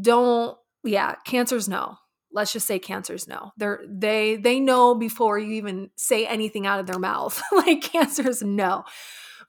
[0.00, 1.96] don't yeah cancers know
[2.30, 6.78] let's just say cancers know they're they they know before you even say anything out
[6.78, 7.42] of their mouth.
[7.52, 8.84] Like cancers know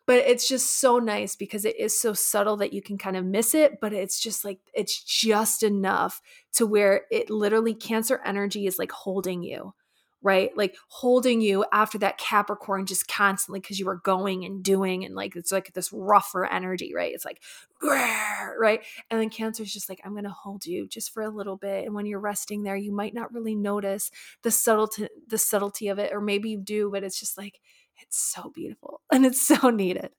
[0.09, 3.23] but it's just so nice because it is so subtle that you can kind of
[3.23, 6.21] miss it but it's just like it's just enough
[6.53, 9.73] to where it literally cancer energy is like holding you
[10.21, 10.55] right?
[10.55, 15.15] Like holding you after that Capricorn just constantly because you were going and doing and
[15.15, 17.13] like it's like this rougher energy, right?
[17.13, 17.41] It's like,
[17.81, 18.81] right?
[19.09, 21.55] And then Cancer is just like, I'm going to hold you just for a little
[21.55, 21.85] bit.
[21.85, 25.99] And when you're resting there, you might not really notice the subtlety, the subtlety of
[25.99, 27.61] it, or maybe you do, but it's just like,
[28.01, 30.09] it's so beautiful and it's so needed.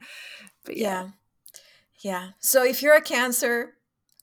[0.65, 1.09] But yeah.
[2.01, 2.31] Yeah.
[2.39, 3.75] So if you're a Cancer,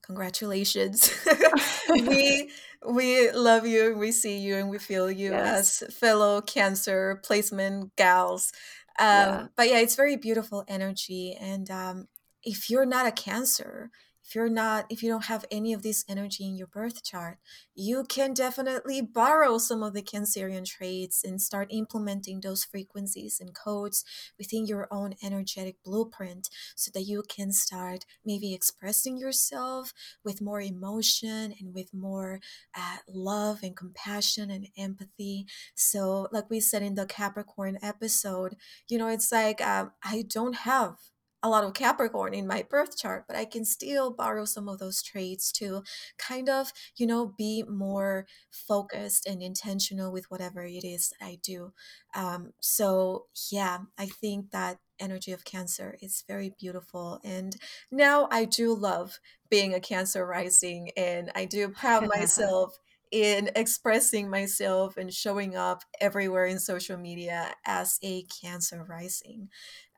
[0.02, 1.14] congratulations.
[1.90, 2.50] we
[2.88, 5.82] we love you, we see you, and we feel you Yes.
[5.82, 8.52] as fellow Cancer placement gals.
[9.00, 9.42] Yeah.
[9.42, 11.36] Um, but yeah, it's very beautiful energy.
[11.40, 12.08] And um,
[12.44, 13.92] if you're not a Cancer,
[14.28, 17.38] if you're not, if you don't have any of this energy in your birth chart,
[17.74, 23.56] you can definitely borrow some of the Cancerian traits and start implementing those frequencies and
[23.56, 24.04] codes
[24.38, 29.94] within your own energetic blueprint so that you can start maybe expressing yourself
[30.26, 32.42] with more emotion and with more
[32.76, 35.46] uh, love and compassion and empathy.
[35.74, 38.58] So, like we said in the Capricorn episode,
[38.90, 40.98] you know, it's like um, I don't have
[41.44, 44.80] a lot of Capricorn in my birth chart, but I can still borrow some of
[44.80, 45.84] those traits to
[46.18, 51.40] kind of, you know, be more focused and intentional with whatever it is that I
[51.44, 51.74] do.
[52.16, 57.20] Um, so, yeah, I think that energy of Cancer is very beautiful.
[57.24, 57.56] And
[57.92, 59.20] now I do love
[59.50, 62.78] being a Cancer rising, and I do proud myself
[63.12, 69.50] in expressing myself and showing up everywhere in social media as a Cancer rising.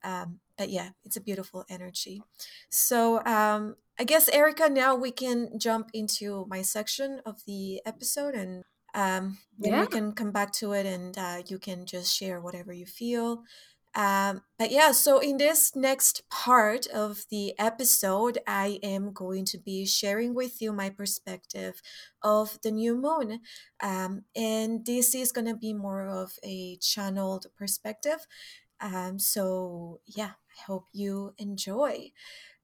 [0.04, 2.22] Um, but yeah, it's a beautiful energy.
[2.70, 8.36] So um, I guess, Erica, now we can jump into my section of the episode
[8.36, 9.80] and um, yeah.
[9.80, 13.44] we can come back to it and uh, you can just share whatever you feel.
[13.96, 19.58] Um, but yeah, so in this next part of the episode, I am going to
[19.58, 21.82] be sharing with you my perspective
[22.22, 23.40] of the new moon.
[23.82, 28.28] Um, and this is going to be more of a channeled perspective.
[28.82, 32.12] Um, so yeah, I hope you enjoy.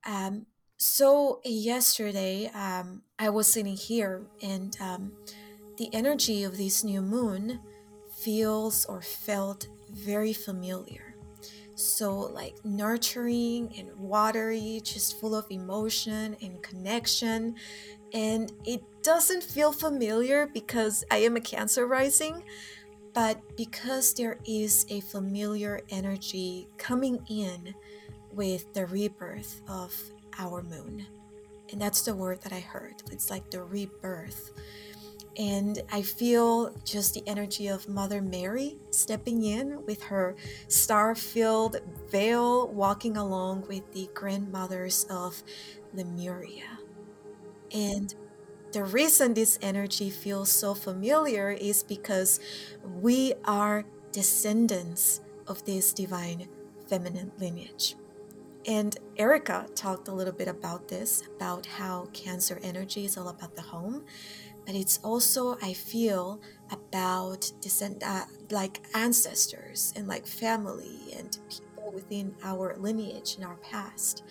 [0.06, 0.46] Um,
[0.78, 5.14] so yesterday, um, I was sitting here, and um,
[5.78, 7.60] the energy of this new moon
[8.18, 11.16] feels or felt very familiar.
[11.76, 17.56] So, like nurturing and watery, just full of emotion and connection.
[18.14, 22.44] And it doesn't feel familiar because I am a Cancer rising,
[23.16, 27.74] but because there is a familiar energy coming in
[28.34, 29.96] with the rebirth of
[30.38, 31.08] our moon.
[31.72, 32.96] And that's the word that I heard.
[33.12, 34.52] It's like the rebirth.
[35.38, 40.36] And I feel just the energy of Mother Mary stepping in with her
[40.68, 41.78] star filled
[42.12, 45.42] veil, walking along with the grandmothers of
[45.94, 46.80] Lemuria.
[47.74, 48.14] And
[48.76, 52.42] the reason this energy feels so familiar is because
[52.84, 56.50] we are descendants of this divine
[56.90, 57.96] feminine lineage.
[58.68, 63.56] And Erica talked a little bit about this, about how Cancer energy is all about
[63.56, 64.04] the home,
[64.66, 71.94] but it's also, I feel, about descend, uh, like ancestors and like family and people
[71.94, 74.26] within our lineage in our past.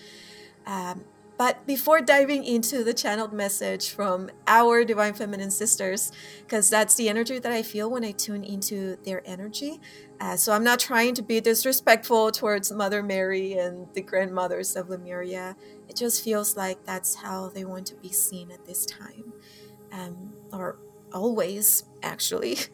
[0.66, 1.02] Um,
[1.36, 7.08] but before diving into the channeled message from our Divine Feminine sisters, because that's the
[7.08, 9.80] energy that I feel when I tune into their energy.
[10.20, 14.88] Uh, so I'm not trying to be disrespectful towards Mother Mary and the grandmothers of
[14.88, 15.56] Lemuria.
[15.88, 19.32] It just feels like that's how they want to be seen at this time,
[19.90, 20.78] um, or
[21.12, 22.58] always, actually.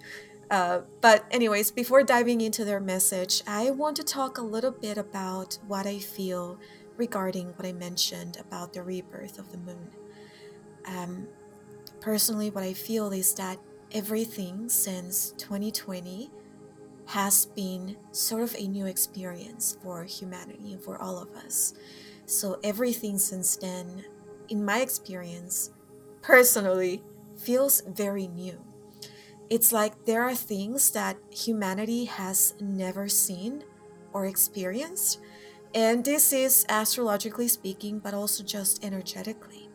[0.51, 4.99] Uh, but, anyways, before diving into their message, I want to talk a little bit
[4.99, 6.59] about what I feel
[7.01, 9.89] regarding what I mentioned about the rebirth of the moon.
[10.87, 11.29] Um,
[11.99, 13.57] personally, what I feel is that
[13.91, 16.31] everything since 2020
[17.07, 21.73] has been sort of a new experience for humanity and for all of us.
[22.27, 24.05] So, everything since then,
[24.51, 25.71] in my experience,
[26.21, 27.03] personally,
[27.35, 28.61] feels very new.
[29.49, 33.65] It's like there are things that humanity has never seen
[34.13, 35.19] or experienced
[35.75, 39.69] and this is astrologically speaking, but also just energetically.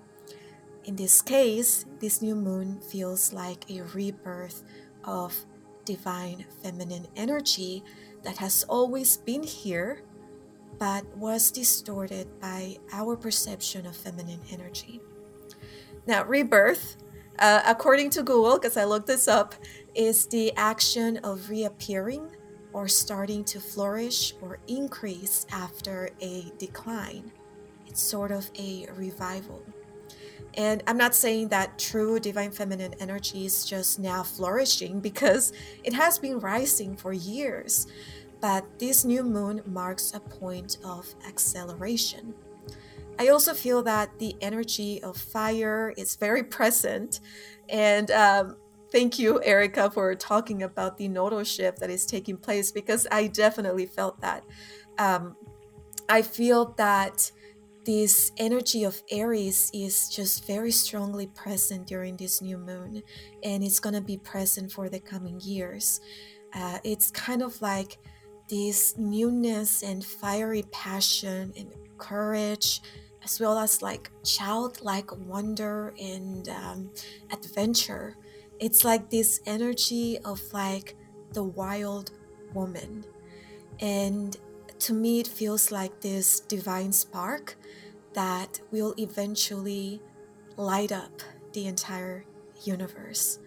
[0.84, 4.63] In this case, this new moon feels like a rebirth
[5.03, 5.34] of
[5.86, 7.84] divine feminine energy
[8.23, 10.01] that has always been here,
[10.77, 14.99] but was distorted by our perception of feminine energy.
[16.05, 16.97] Now, rebirth,
[17.39, 19.55] uh, according to Google, because I looked this up,
[19.95, 22.35] is the action of reappearing
[22.76, 27.32] or starting to flourish or increase after a decline.
[27.88, 29.63] It's sort of a revival.
[30.56, 35.54] And I'm not saying that true divine feminine energy is just now flourishing because
[35.86, 37.88] it has been rising for years.
[38.42, 42.34] But this new moon marks a point of acceleration.
[43.17, 47.21] I also feel that the energy of fire is very present.
[47.69, 48.58] And um,
[48.92, 53.27] thank you, Erica, for talking about the nodal shift that is taking place because I
[53.27, 54.44] definitely felt that.
[54.98, 55.36] Um,
[56.08, 57.31] I feel that
[57.86, 63.04] this energy of Aries is just very strongly present during this new moon,
[63.44, 66.02] and it's going to be present for the coming years.
[66.54, 68.00] Uh, it's kind of like
[68.50, 72.81] this newness and fiery passion and courage,
[73.23, 76.90] as well as like childlike wonder and um,
[77.31, 78.15] adventure.
[78.60, 80.95] It's like this energy of like
[81.33, 82.12] the wild
[82.53, 83.06] woman.
[83.79, 84.35] And
[84.79, 87.56] to me, it feels like this divine spark
[88.13, 90.01] that will eventually
[90.58, 91.21] light up
[91.53, 92.25] the entire
[92.63, 93.39] universe.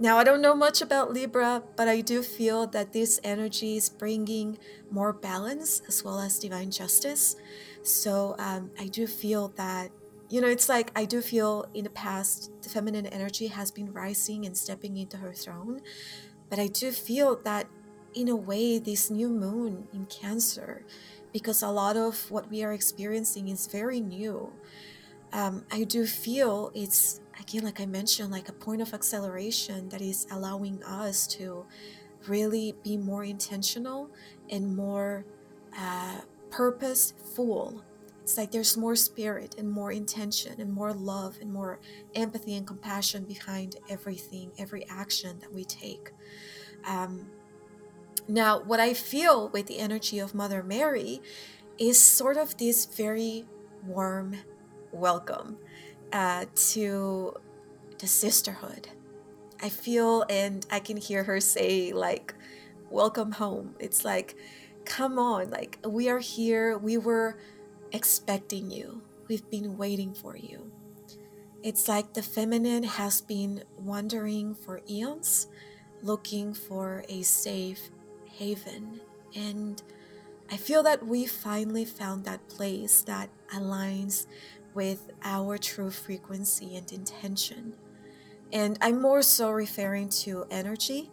[0.00, 3.88] Now, I don't know much about Libra, but I do feel that this energy is
[3.88, 4.58] bringing
[4.90, 7.34] more balance as well as divine justice.
[7.82, 9.90] So um, I do feel that,
[10.28, 13.92] you know, it's like I do feel in the past the feminine energy has been
[13.92, 15.80] rising and stepping into her throne.
[16.50, 17.66] But I do feel that,
[18.14, 20.84] in a way, this new moon in Cancer,
[21.32, 24.52] because a lot of what we are experiencing is very new.
[25.32, 30.00] Um, I do feel it's again, like I mentioned, like a point of acceleration that
[30.00, 31.66] is allowing us to
[32.26, 34.10] really be more intentional
[34.50, 35.24] and more
[35.76, 36.20] uh,
[36.50, 37.84] purposeful.
[38.28, 41.80] It's like there's more spirit and more intention and more love and more
[42.14, 46.10] empathy and compassion behind everything, every action that we take.
[46.86, 47.30] Um,
[48.28, 51.22] now, what I feel with the energy of Mother Mary
[51.78, 53.46] is sort of this very
[53.86, 54.36] warm
[54.92, 55.56] welcome
[56.12, 57.32] uh, to
[57.96, 58.88] the sisterhood.
[59.62, 62.34] I feel and I can hear her say, like,
[62.90, 63.74] welcome home.
[63.78, 64.36] It's like,
[64.84, 66.76] come on, like, we are here.
[66.76, 67.38] We were
[67.92, 70.70] expecting you, we've been waiting for you.
[71.62, 75.48] It's like the feminine has been wandering for eons,
[76.02, 77.90] looking for a safe
[78.24, 79.00] haven.
[79.34, 79.82] And
[80.50, 84.26] I feel that we finally found that place that aligns
[84.72, 87.74] with our true frequency and intention.
[88.52, 91.10] And I'm more so referring to energy,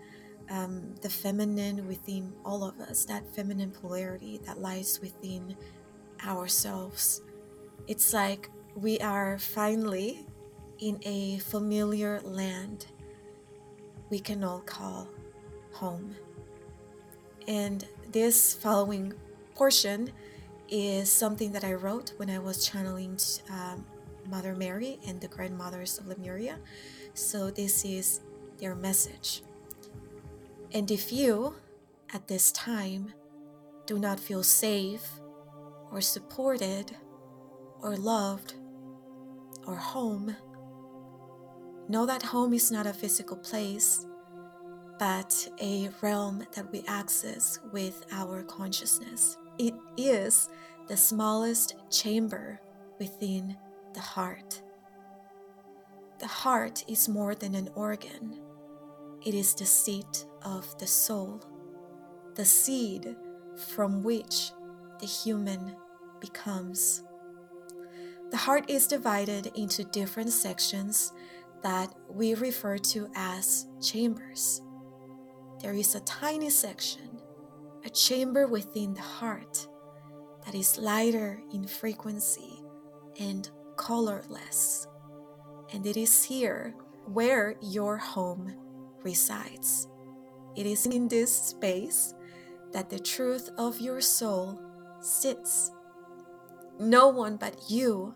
[0.50, 5.58] um, the feminine within all of us, that feminine polarity that lies within
[6.28, 7.22] ourselves.
[7.88, 10.26] It's like we are finally
[10.80, 12.88] in a familiar land
[14.10, 15.08] we can all call
[15.74, 16.16] home.
[17.48, 19.14] And this following
[19.56, 20.12] portion
[20.70, 23.20] is something that I wrote when I was channeling
[23.50, 23.86] um,
[24.30, 26.58] Mother Mary and the grandmothers of Lemuria.
[27.14, 28.22] So, this is
[28.58, 29.44] their message.
[30.74, 31.56] And if you,
[32.14, 33.14] at this time,
[33.86, 35.08] do not feel safe
[35.96, 36.94] or supported
[37.80, 38.56] or loved
[39.66, 40.36] or home,
[41.88, 44.06] know that home is not a physical place,
[45.00, 49.38] but a realm that we access with our consciousness.
[49.58, 50.50] It is
[50.88, 52.60] the smallest chamber
[53.00, 53.56] within
[53.94, 54.62] the heart.
[56.20, 58.42] The heart is more than an organ,
[59.26, 61.42] it is the seat of the soul,
[62.36, 63.16] the seed
[63.56, 64.52] from which
[65.00, 65.76] the human
[66.26, 67.04] becomes.
[68.32, 71.14] The heart is divided into different sections
[71.64, 74.62] that we refer to as chambers.
[75.62, 77.16] There is a tiny section
[77.86, 79.68] a chamber within the heart
[80.44, 82.64] that is lighter in frequency
[83.20, 84.88] and colorless.
[85.72, 86.74] And it is here
[87.06, 88.56] where your home
[89.04, 89.88] resides.
[90.56, 92.16] It is in this space
[92.74, 94.60] that the truth of your soul
[95.00, 95.72] sits.
[96.80, 98.14] No one but you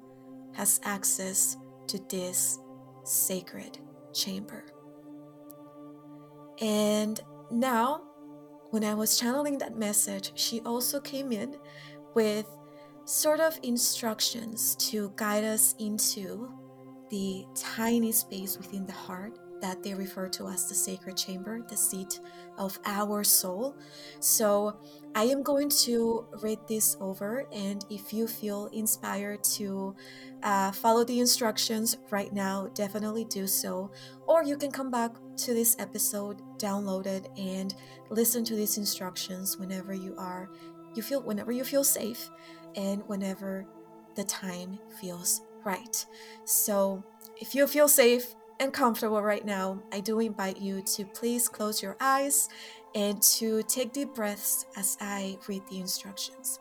[0.54, 1.58] has access
[1.88, 2.60] to this
[3.04, 3.80] sacred
[4.14, 4.66] chamber.
[6.62, 7.20] And
[7.52, 8.02] now
[8.72, 11.56] when I was channeling that message, she also came in
[12.14, 12.46] with
[13.06, 16.52] sort of instructions to guide us into
[17.10, 21.78] the tiny space within the heart that they refer to as the sacred chamber, the
[21.78, 22.20] seat
[22.58, 23.76] of our soul.
[24.20, 24.78] So
[25.16, 29.96] I am going to read this over, and if you feel inspired to
[30.44, 33.92] uh, follow the instructions right now, definitely do so.
[34.28, 37.74] Or you can come back to this episode, download it, and
[38.10, 40.50] listen to these instructions whenever you are
[40.96, 42.30] you feel whenever you feel safe
[42.76, 43.66] and whenever
[44.16, 46.06] the time feels right.
[46.46, 47.04] So
[47.38, 51.82] if you feel safe and comfortable right now, I do invite you to please close
[51.82, 52.50] your eyes
[52.96, 56.60] and to take deep breaths as I read the instructions.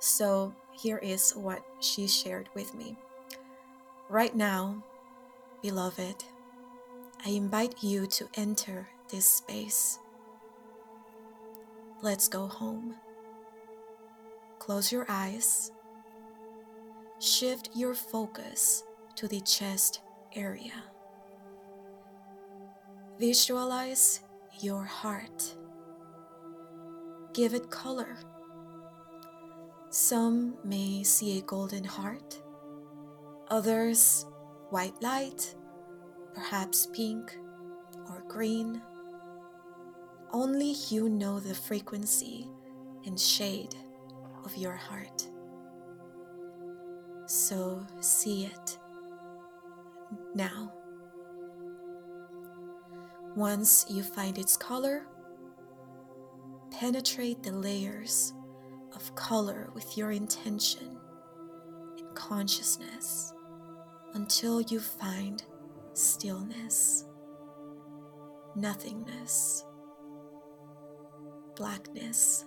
[0.00, 2.96] So, here is what she shared with me.
[4.08, 4.82] Right now,
[5.62, 6.24] beloved,
[7.24, 9.98] I invite you to enter this space.
[12.02, 12.96] Let's go home.
[14.58, 15.72] close your eyes.
[17.18, 18.84] Shift your focus
[19.16, 20.00] to the chest
[20.34, 20.84] area.
[23.18, 24.20] Visualize
[24.60, 25.56] your heart.
[27.32, 28.16] Give it color.
[29.90, 32.40] Some may see a golden heart,
[33.48, 34.26] others,
[34.70, 35.54] white light,
[36.34, 37.36] perhaps pink
[38.08, 38.80] or green.
[40.32, 42.48] Only you know the frequency
[43.04, 43.74] and shade
[44.44, 45.28] of your heart.
[47.26, 48.79] So see it
[50.34, 50.72] now.
[53.36, 55.06] Once you find its color,
[56.70, 58.32] penetrate the layers
[58.94, 60.98] of color with your intention
[61.98, 63.32] and consciousness
[64.14, 65.44] until you find
[65.94, 67.04] stillness,
[68.56, 69.64] nothingness,
[71.56, 72.44] blackness.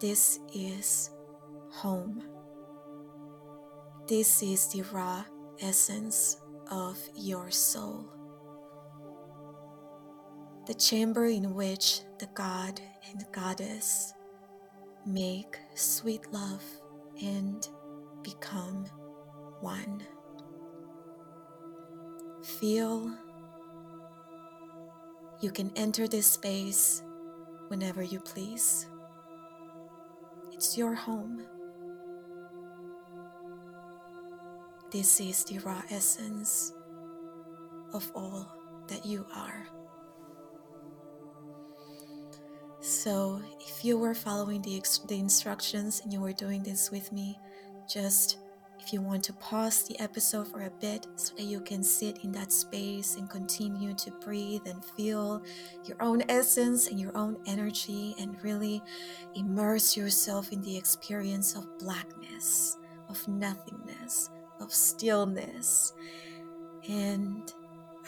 [0.00, 1.10] This is
[1.70, 2.22] home.
[4.10, 5.24] This is the raw
[5.60, 6.38] essence
[6.68, 8.08] of your soul.
[10.66, 14.12] The chamber in which the God and Goddess
[15.06, 16.64] make sweet love
[17.22, 17.64] and
[18.24, 18.86] become
[19.60, 20.02] one.
[22.58, 23.16] Feel
[25.40, 27.04] you can enter this space
[27.68, 28.88] whenever you please.
[30.50, 31.44] It's your home.
[34.92, 36.72] This is the raw essence
[37.92, 39.68] of all that you are.
[42.80, 47.38] So, if you were following the, the instructions and you were doing this with me,
[47.88, 48.38] just
[48.80, 52.24] if you want to pause the episode for a bit so that you can sit
[52.24, 55.42] in that space and continue to breathe and feel
[55.84, 58.82] your own essence and your own energy and really
[59.34, 62.78] immerse yourself in the experience of blackness,
[63.08, 64.30] of nothingness,
[64.60, 65.92] of stillness.
[66.88, 67.52] And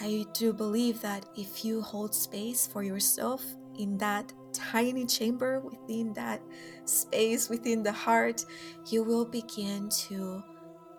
[0.01, 3.45] I do believe that if you hold space for yourself
[3.79, 6.43] in that tiny chamber within that
[6.85, 8.45] space within the heart,
[8.91, 10.43] you will begin to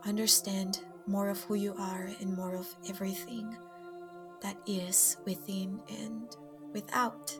[0.06, 3.56] understand more of who you are and more of everything
[4.42, 6.36] that is within and
[6.74, 7.38] without.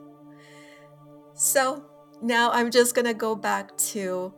[1.34, 1.84] So
[2.22, 4.32] now I'm just going to go back to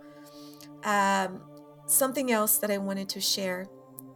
[0.85, 1.41] um,
[1.87, 3.67] something else that I wanted to share.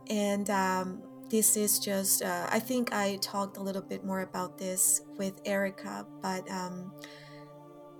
[0.09, 4.59] And um, this is just, uh, I think I talked a little bit more about
[4.59, 6.93] this with Erica, but um,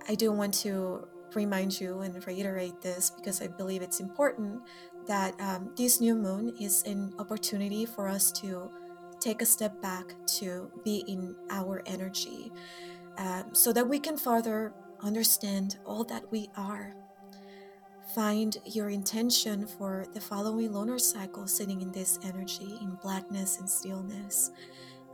[0.07, 4.61] I do want to remind you and reiterate this because I believe it's important
[5.07, 8.69] that um, this new moon is an opportunity for us to
[9.19, 12.51] take a step back to be in our energy
[13.17, 16.93] um, so that we can further understand all that we are.
[18.15, 23.69] Find your intention for the following lunar cycle sitting in this energy, in blackness and
[23.69, 24.51] stillness.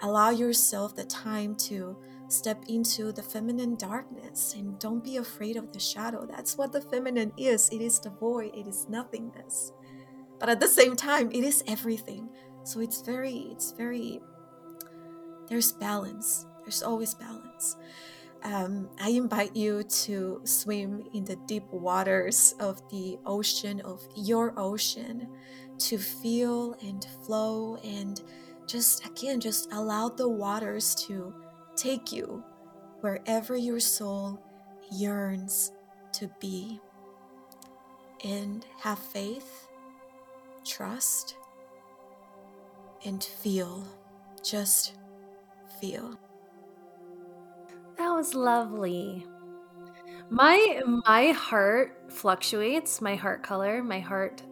[0.01, 5.71] Allow yourself the time to step into the feminine darkness and don't be afraid of
[5.73, 6.25] the shadow.
[6.25, 9.73] That's what the feminine is it is the void, it is nothingness.
[10.39, 12.29] But at the same time, it is everything.
[12.63, 14.21] So it's very, it's very,
[15.47, 16.45] there's balance.
[16.63, 17.75] There's always balance.
[18.47, 24.53] Um, I invite you to swim in the deep waters of the ocean, of your
[24.57, 25.27] ocean,
[25.79, 28.21] to feel and flow and
[28.65, 31.33] just, again, just allow the waters to
[31.75, 32.41] take you
[33.01, 34.41] wherever your soul
[34.93, 35.73] yearns
[36.13, 36.79] to be.
[38.23, 39.67] And have faith,
[40.63, 41.35] trust,
[43.05, 43.85] and feel.
[44.41, 44.93] Just
[45.81, 46.17] feel.
[47.97, 49.25] That was lovely.
[50.29, 54.43] My my heart fluctuates, my heart color, my heart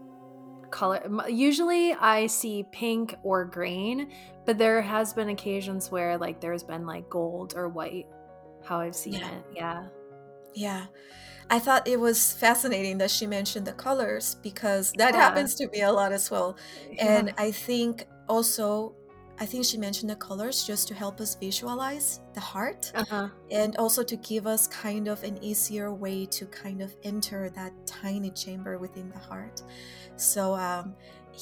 [0.72, 1.02] color.
[1.30, 4.12] Usually I see pink or green,
[4.46, 8.08] but there has been occasions where like there's been like gold or white
[8.64, 9.30] how I've seen Yeah.
[9.30, 9.46] it.
[9.52, 9.88] Yeah.
[10.54, 10.88] Yeah.
[11.50, 15.16] I thought it was fascinating that she mentioned the colors because that Yeah.
[15.16, 16.58] happens to me a lot as well.
[17.00, 18.96] And I think also,
[19.38, 23.28] I think she mentioned the colors just to help us visualize the heart Uh-huh.
[23.52, 27.74] and also to give us kind of an easier way to kind of enter that
[27.86, 29.62] tiny chamber within the heart.
[30.16, 30.96] So, um,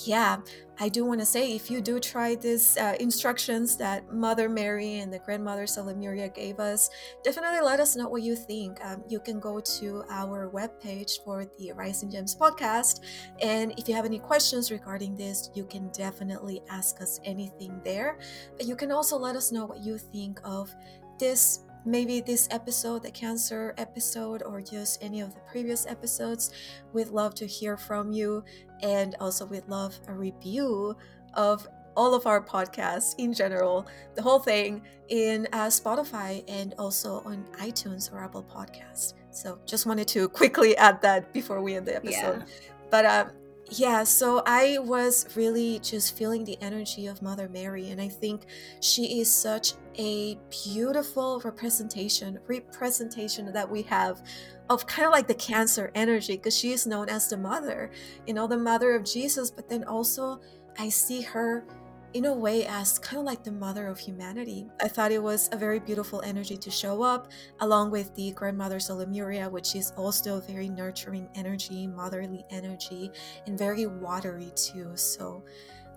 [0.05, 0.37] yeah,
[0.79, 4.99] I do want to say if you do try these uh, instructions that Mother Mary
[4.99, 6.89] and the grandmothers of Lemuria gave us,
[7.23, 8.83] definitely let us know what you think.
[8.83, 13.01] Um, you can go to our webpage for the Rising Gems podcast.
[13.41, 18.17] And if you have any questions regarding this, you can definitely ask us anything there.
[18.57, 20.73] But you can also let us know what you think of
[21.19, 26.51] this maybe this episode, the cancer episode, or just any of the previous episodes.
[26.93, 28.43] We'd love to hear from you.
[28.81, 30.95] And also, we'd love a review
[31.33, 37.21] of all of our podcasts in general, the whole thing in uh, Spotify and also
[37.25, 39.13] on iTunes or Apple Podcasts.
[39.31, 42.39] So just wanted to quickly add that before we end the episode.
[42.39, 42.73] Yeah.
[42.89, 43.31] But um,
[43.79, 48.43] yeah, so I was really just feeling the energy of Mother Mary, and I think
[48.81, 54.23] she is such a beautiful representation representation that we have
[54.69, 57.91] of kind of like the cancer energy because she is known as the mother,
[58.27, 60.39] you know, the mother of Jesus, but then also
[60.77, 61.65] I see her
[62.13, 64.67] in a way as kind of like the mother of humanity.
[64.81, 68.77] I thought it was a very beautiful energy to show up, along with the grandmother
[68.77, 73.11] of Lemuria, which is also a very nurturing energy, motherly energy,
[73.47, 74.91] and very watery too.
[74.95, 75.43] So,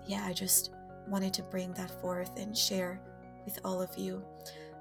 [0.05, 0.71] yeah, I just
[1.07, 2.99] wanted to bring that forth and share
[3.45, 4.23] with all of you.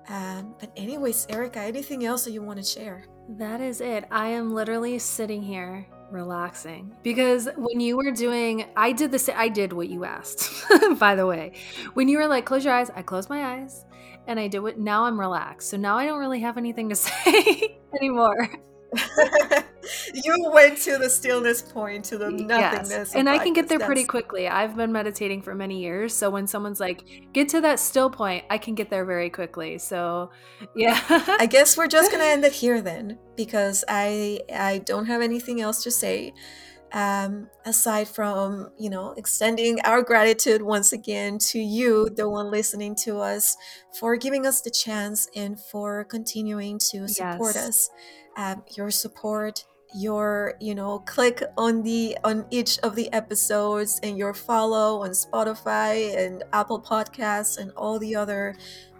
[0.08, 3.04] Um, but, anyways, Erica, anything else that you want to share?
[3.28, 4.04] That is it.
[4.10, 6.94] I am literally sitting here relaxing.
[7.02, 10.50] Because when you were doing i did the i did what you asked
[10.98, 11.52] by the way.
[11.94, 13.84] When you were like close your eyes i closed my eyes
[14.26, 15.70] and i did what now i'm relaxed.
[15.70, 18.48] So now i don't really have anything to say anymore
[20.14, 22.90] you went to the stillness point, to the nothingness.
[22.90, 23.14] Yes.
[23.14, 24.48] And I can get there pretty quickly.
[24.48, 26.14] I've been meditating for many years.
[26.14, 29.78] So when someone's like, get to that still point, I can get there very quickly.
[29.78, 30.30] So
[30.74, 31.00] yeah.
[31.08, 35.60] I guess we're just gonna end it here then, because I I don't have anything
[35.60, 36.32] else to say.
[36.92, 42.94] Um, aside from you know extending our gratitude once again to you the one listening
[43.02, 43.56] to us
[43.98, 47.68] for giving us the chance and for continuing to support yes.
[47.68, 47.90] us
[48.36, 49.64] um, your support
[49.94, 55.10] your you know click on the on each of the episodes and your follow on
[55.10, 58.54] spotify and apple podcasts and all the other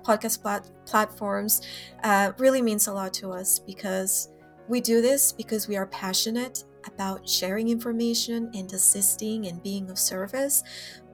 [0.05, 1.63] podcast plat- platforms
[2.05, 4.31] uh, really means a lot to us because
[4.69, 9.99] we do this because we are passionate about sharing information and assisting and being of
[9.99, 10.63] service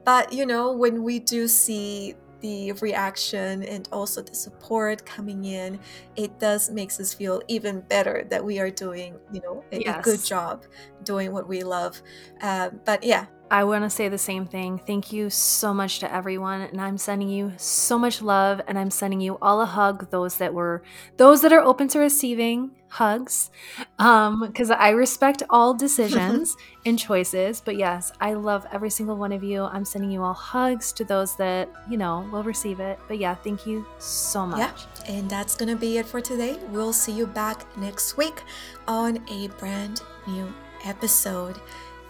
[0.04, 5.78] but you know when we do see the reaction and also the support coming in,
[6.16, 9.98] it does makes us feel even better that we are doing, you know, a, yes.
[9.98, 10.64] a good job
[11.04, 12.02] doing what we love.
[12.42, 13.26] Uh, but yeah.
[13.52, 14.78] I want to say the same thing.
[14.78, 18.90] Thank you so much to everyone, and I'm sending you so much love, and I'm
[18.90, 20.10] sending you all a hug.
[20.10, 20.82] Those that were,
[21.18, 23.50] those that are open to receiving, hugs
[23.96, 27.60] because um, I respect all decisions and choices.
[27.60, 29.64] But yes, I love every single one of you.
[29.64, 32.98] I'm sending you all hugs to those that, you know, will receive it.
[33.06, 34.58] But yeah, thank you so much.
[34.58, 36.58] Yeah, and that's going to be it for today.
[36.70, 38.42] We'll see you back next week
[38.88, 40.52] on a brand new
[40.84, 41.60] episode.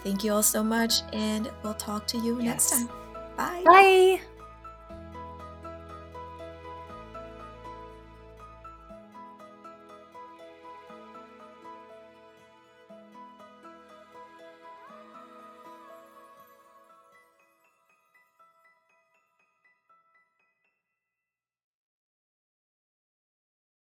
[0.02, 2.44] Thank you all so much, and we'll talk to you yes.
[2.44, 2.88] next time.
[3.36, 3.62] Bye.
[3.64, 4.20] Bye.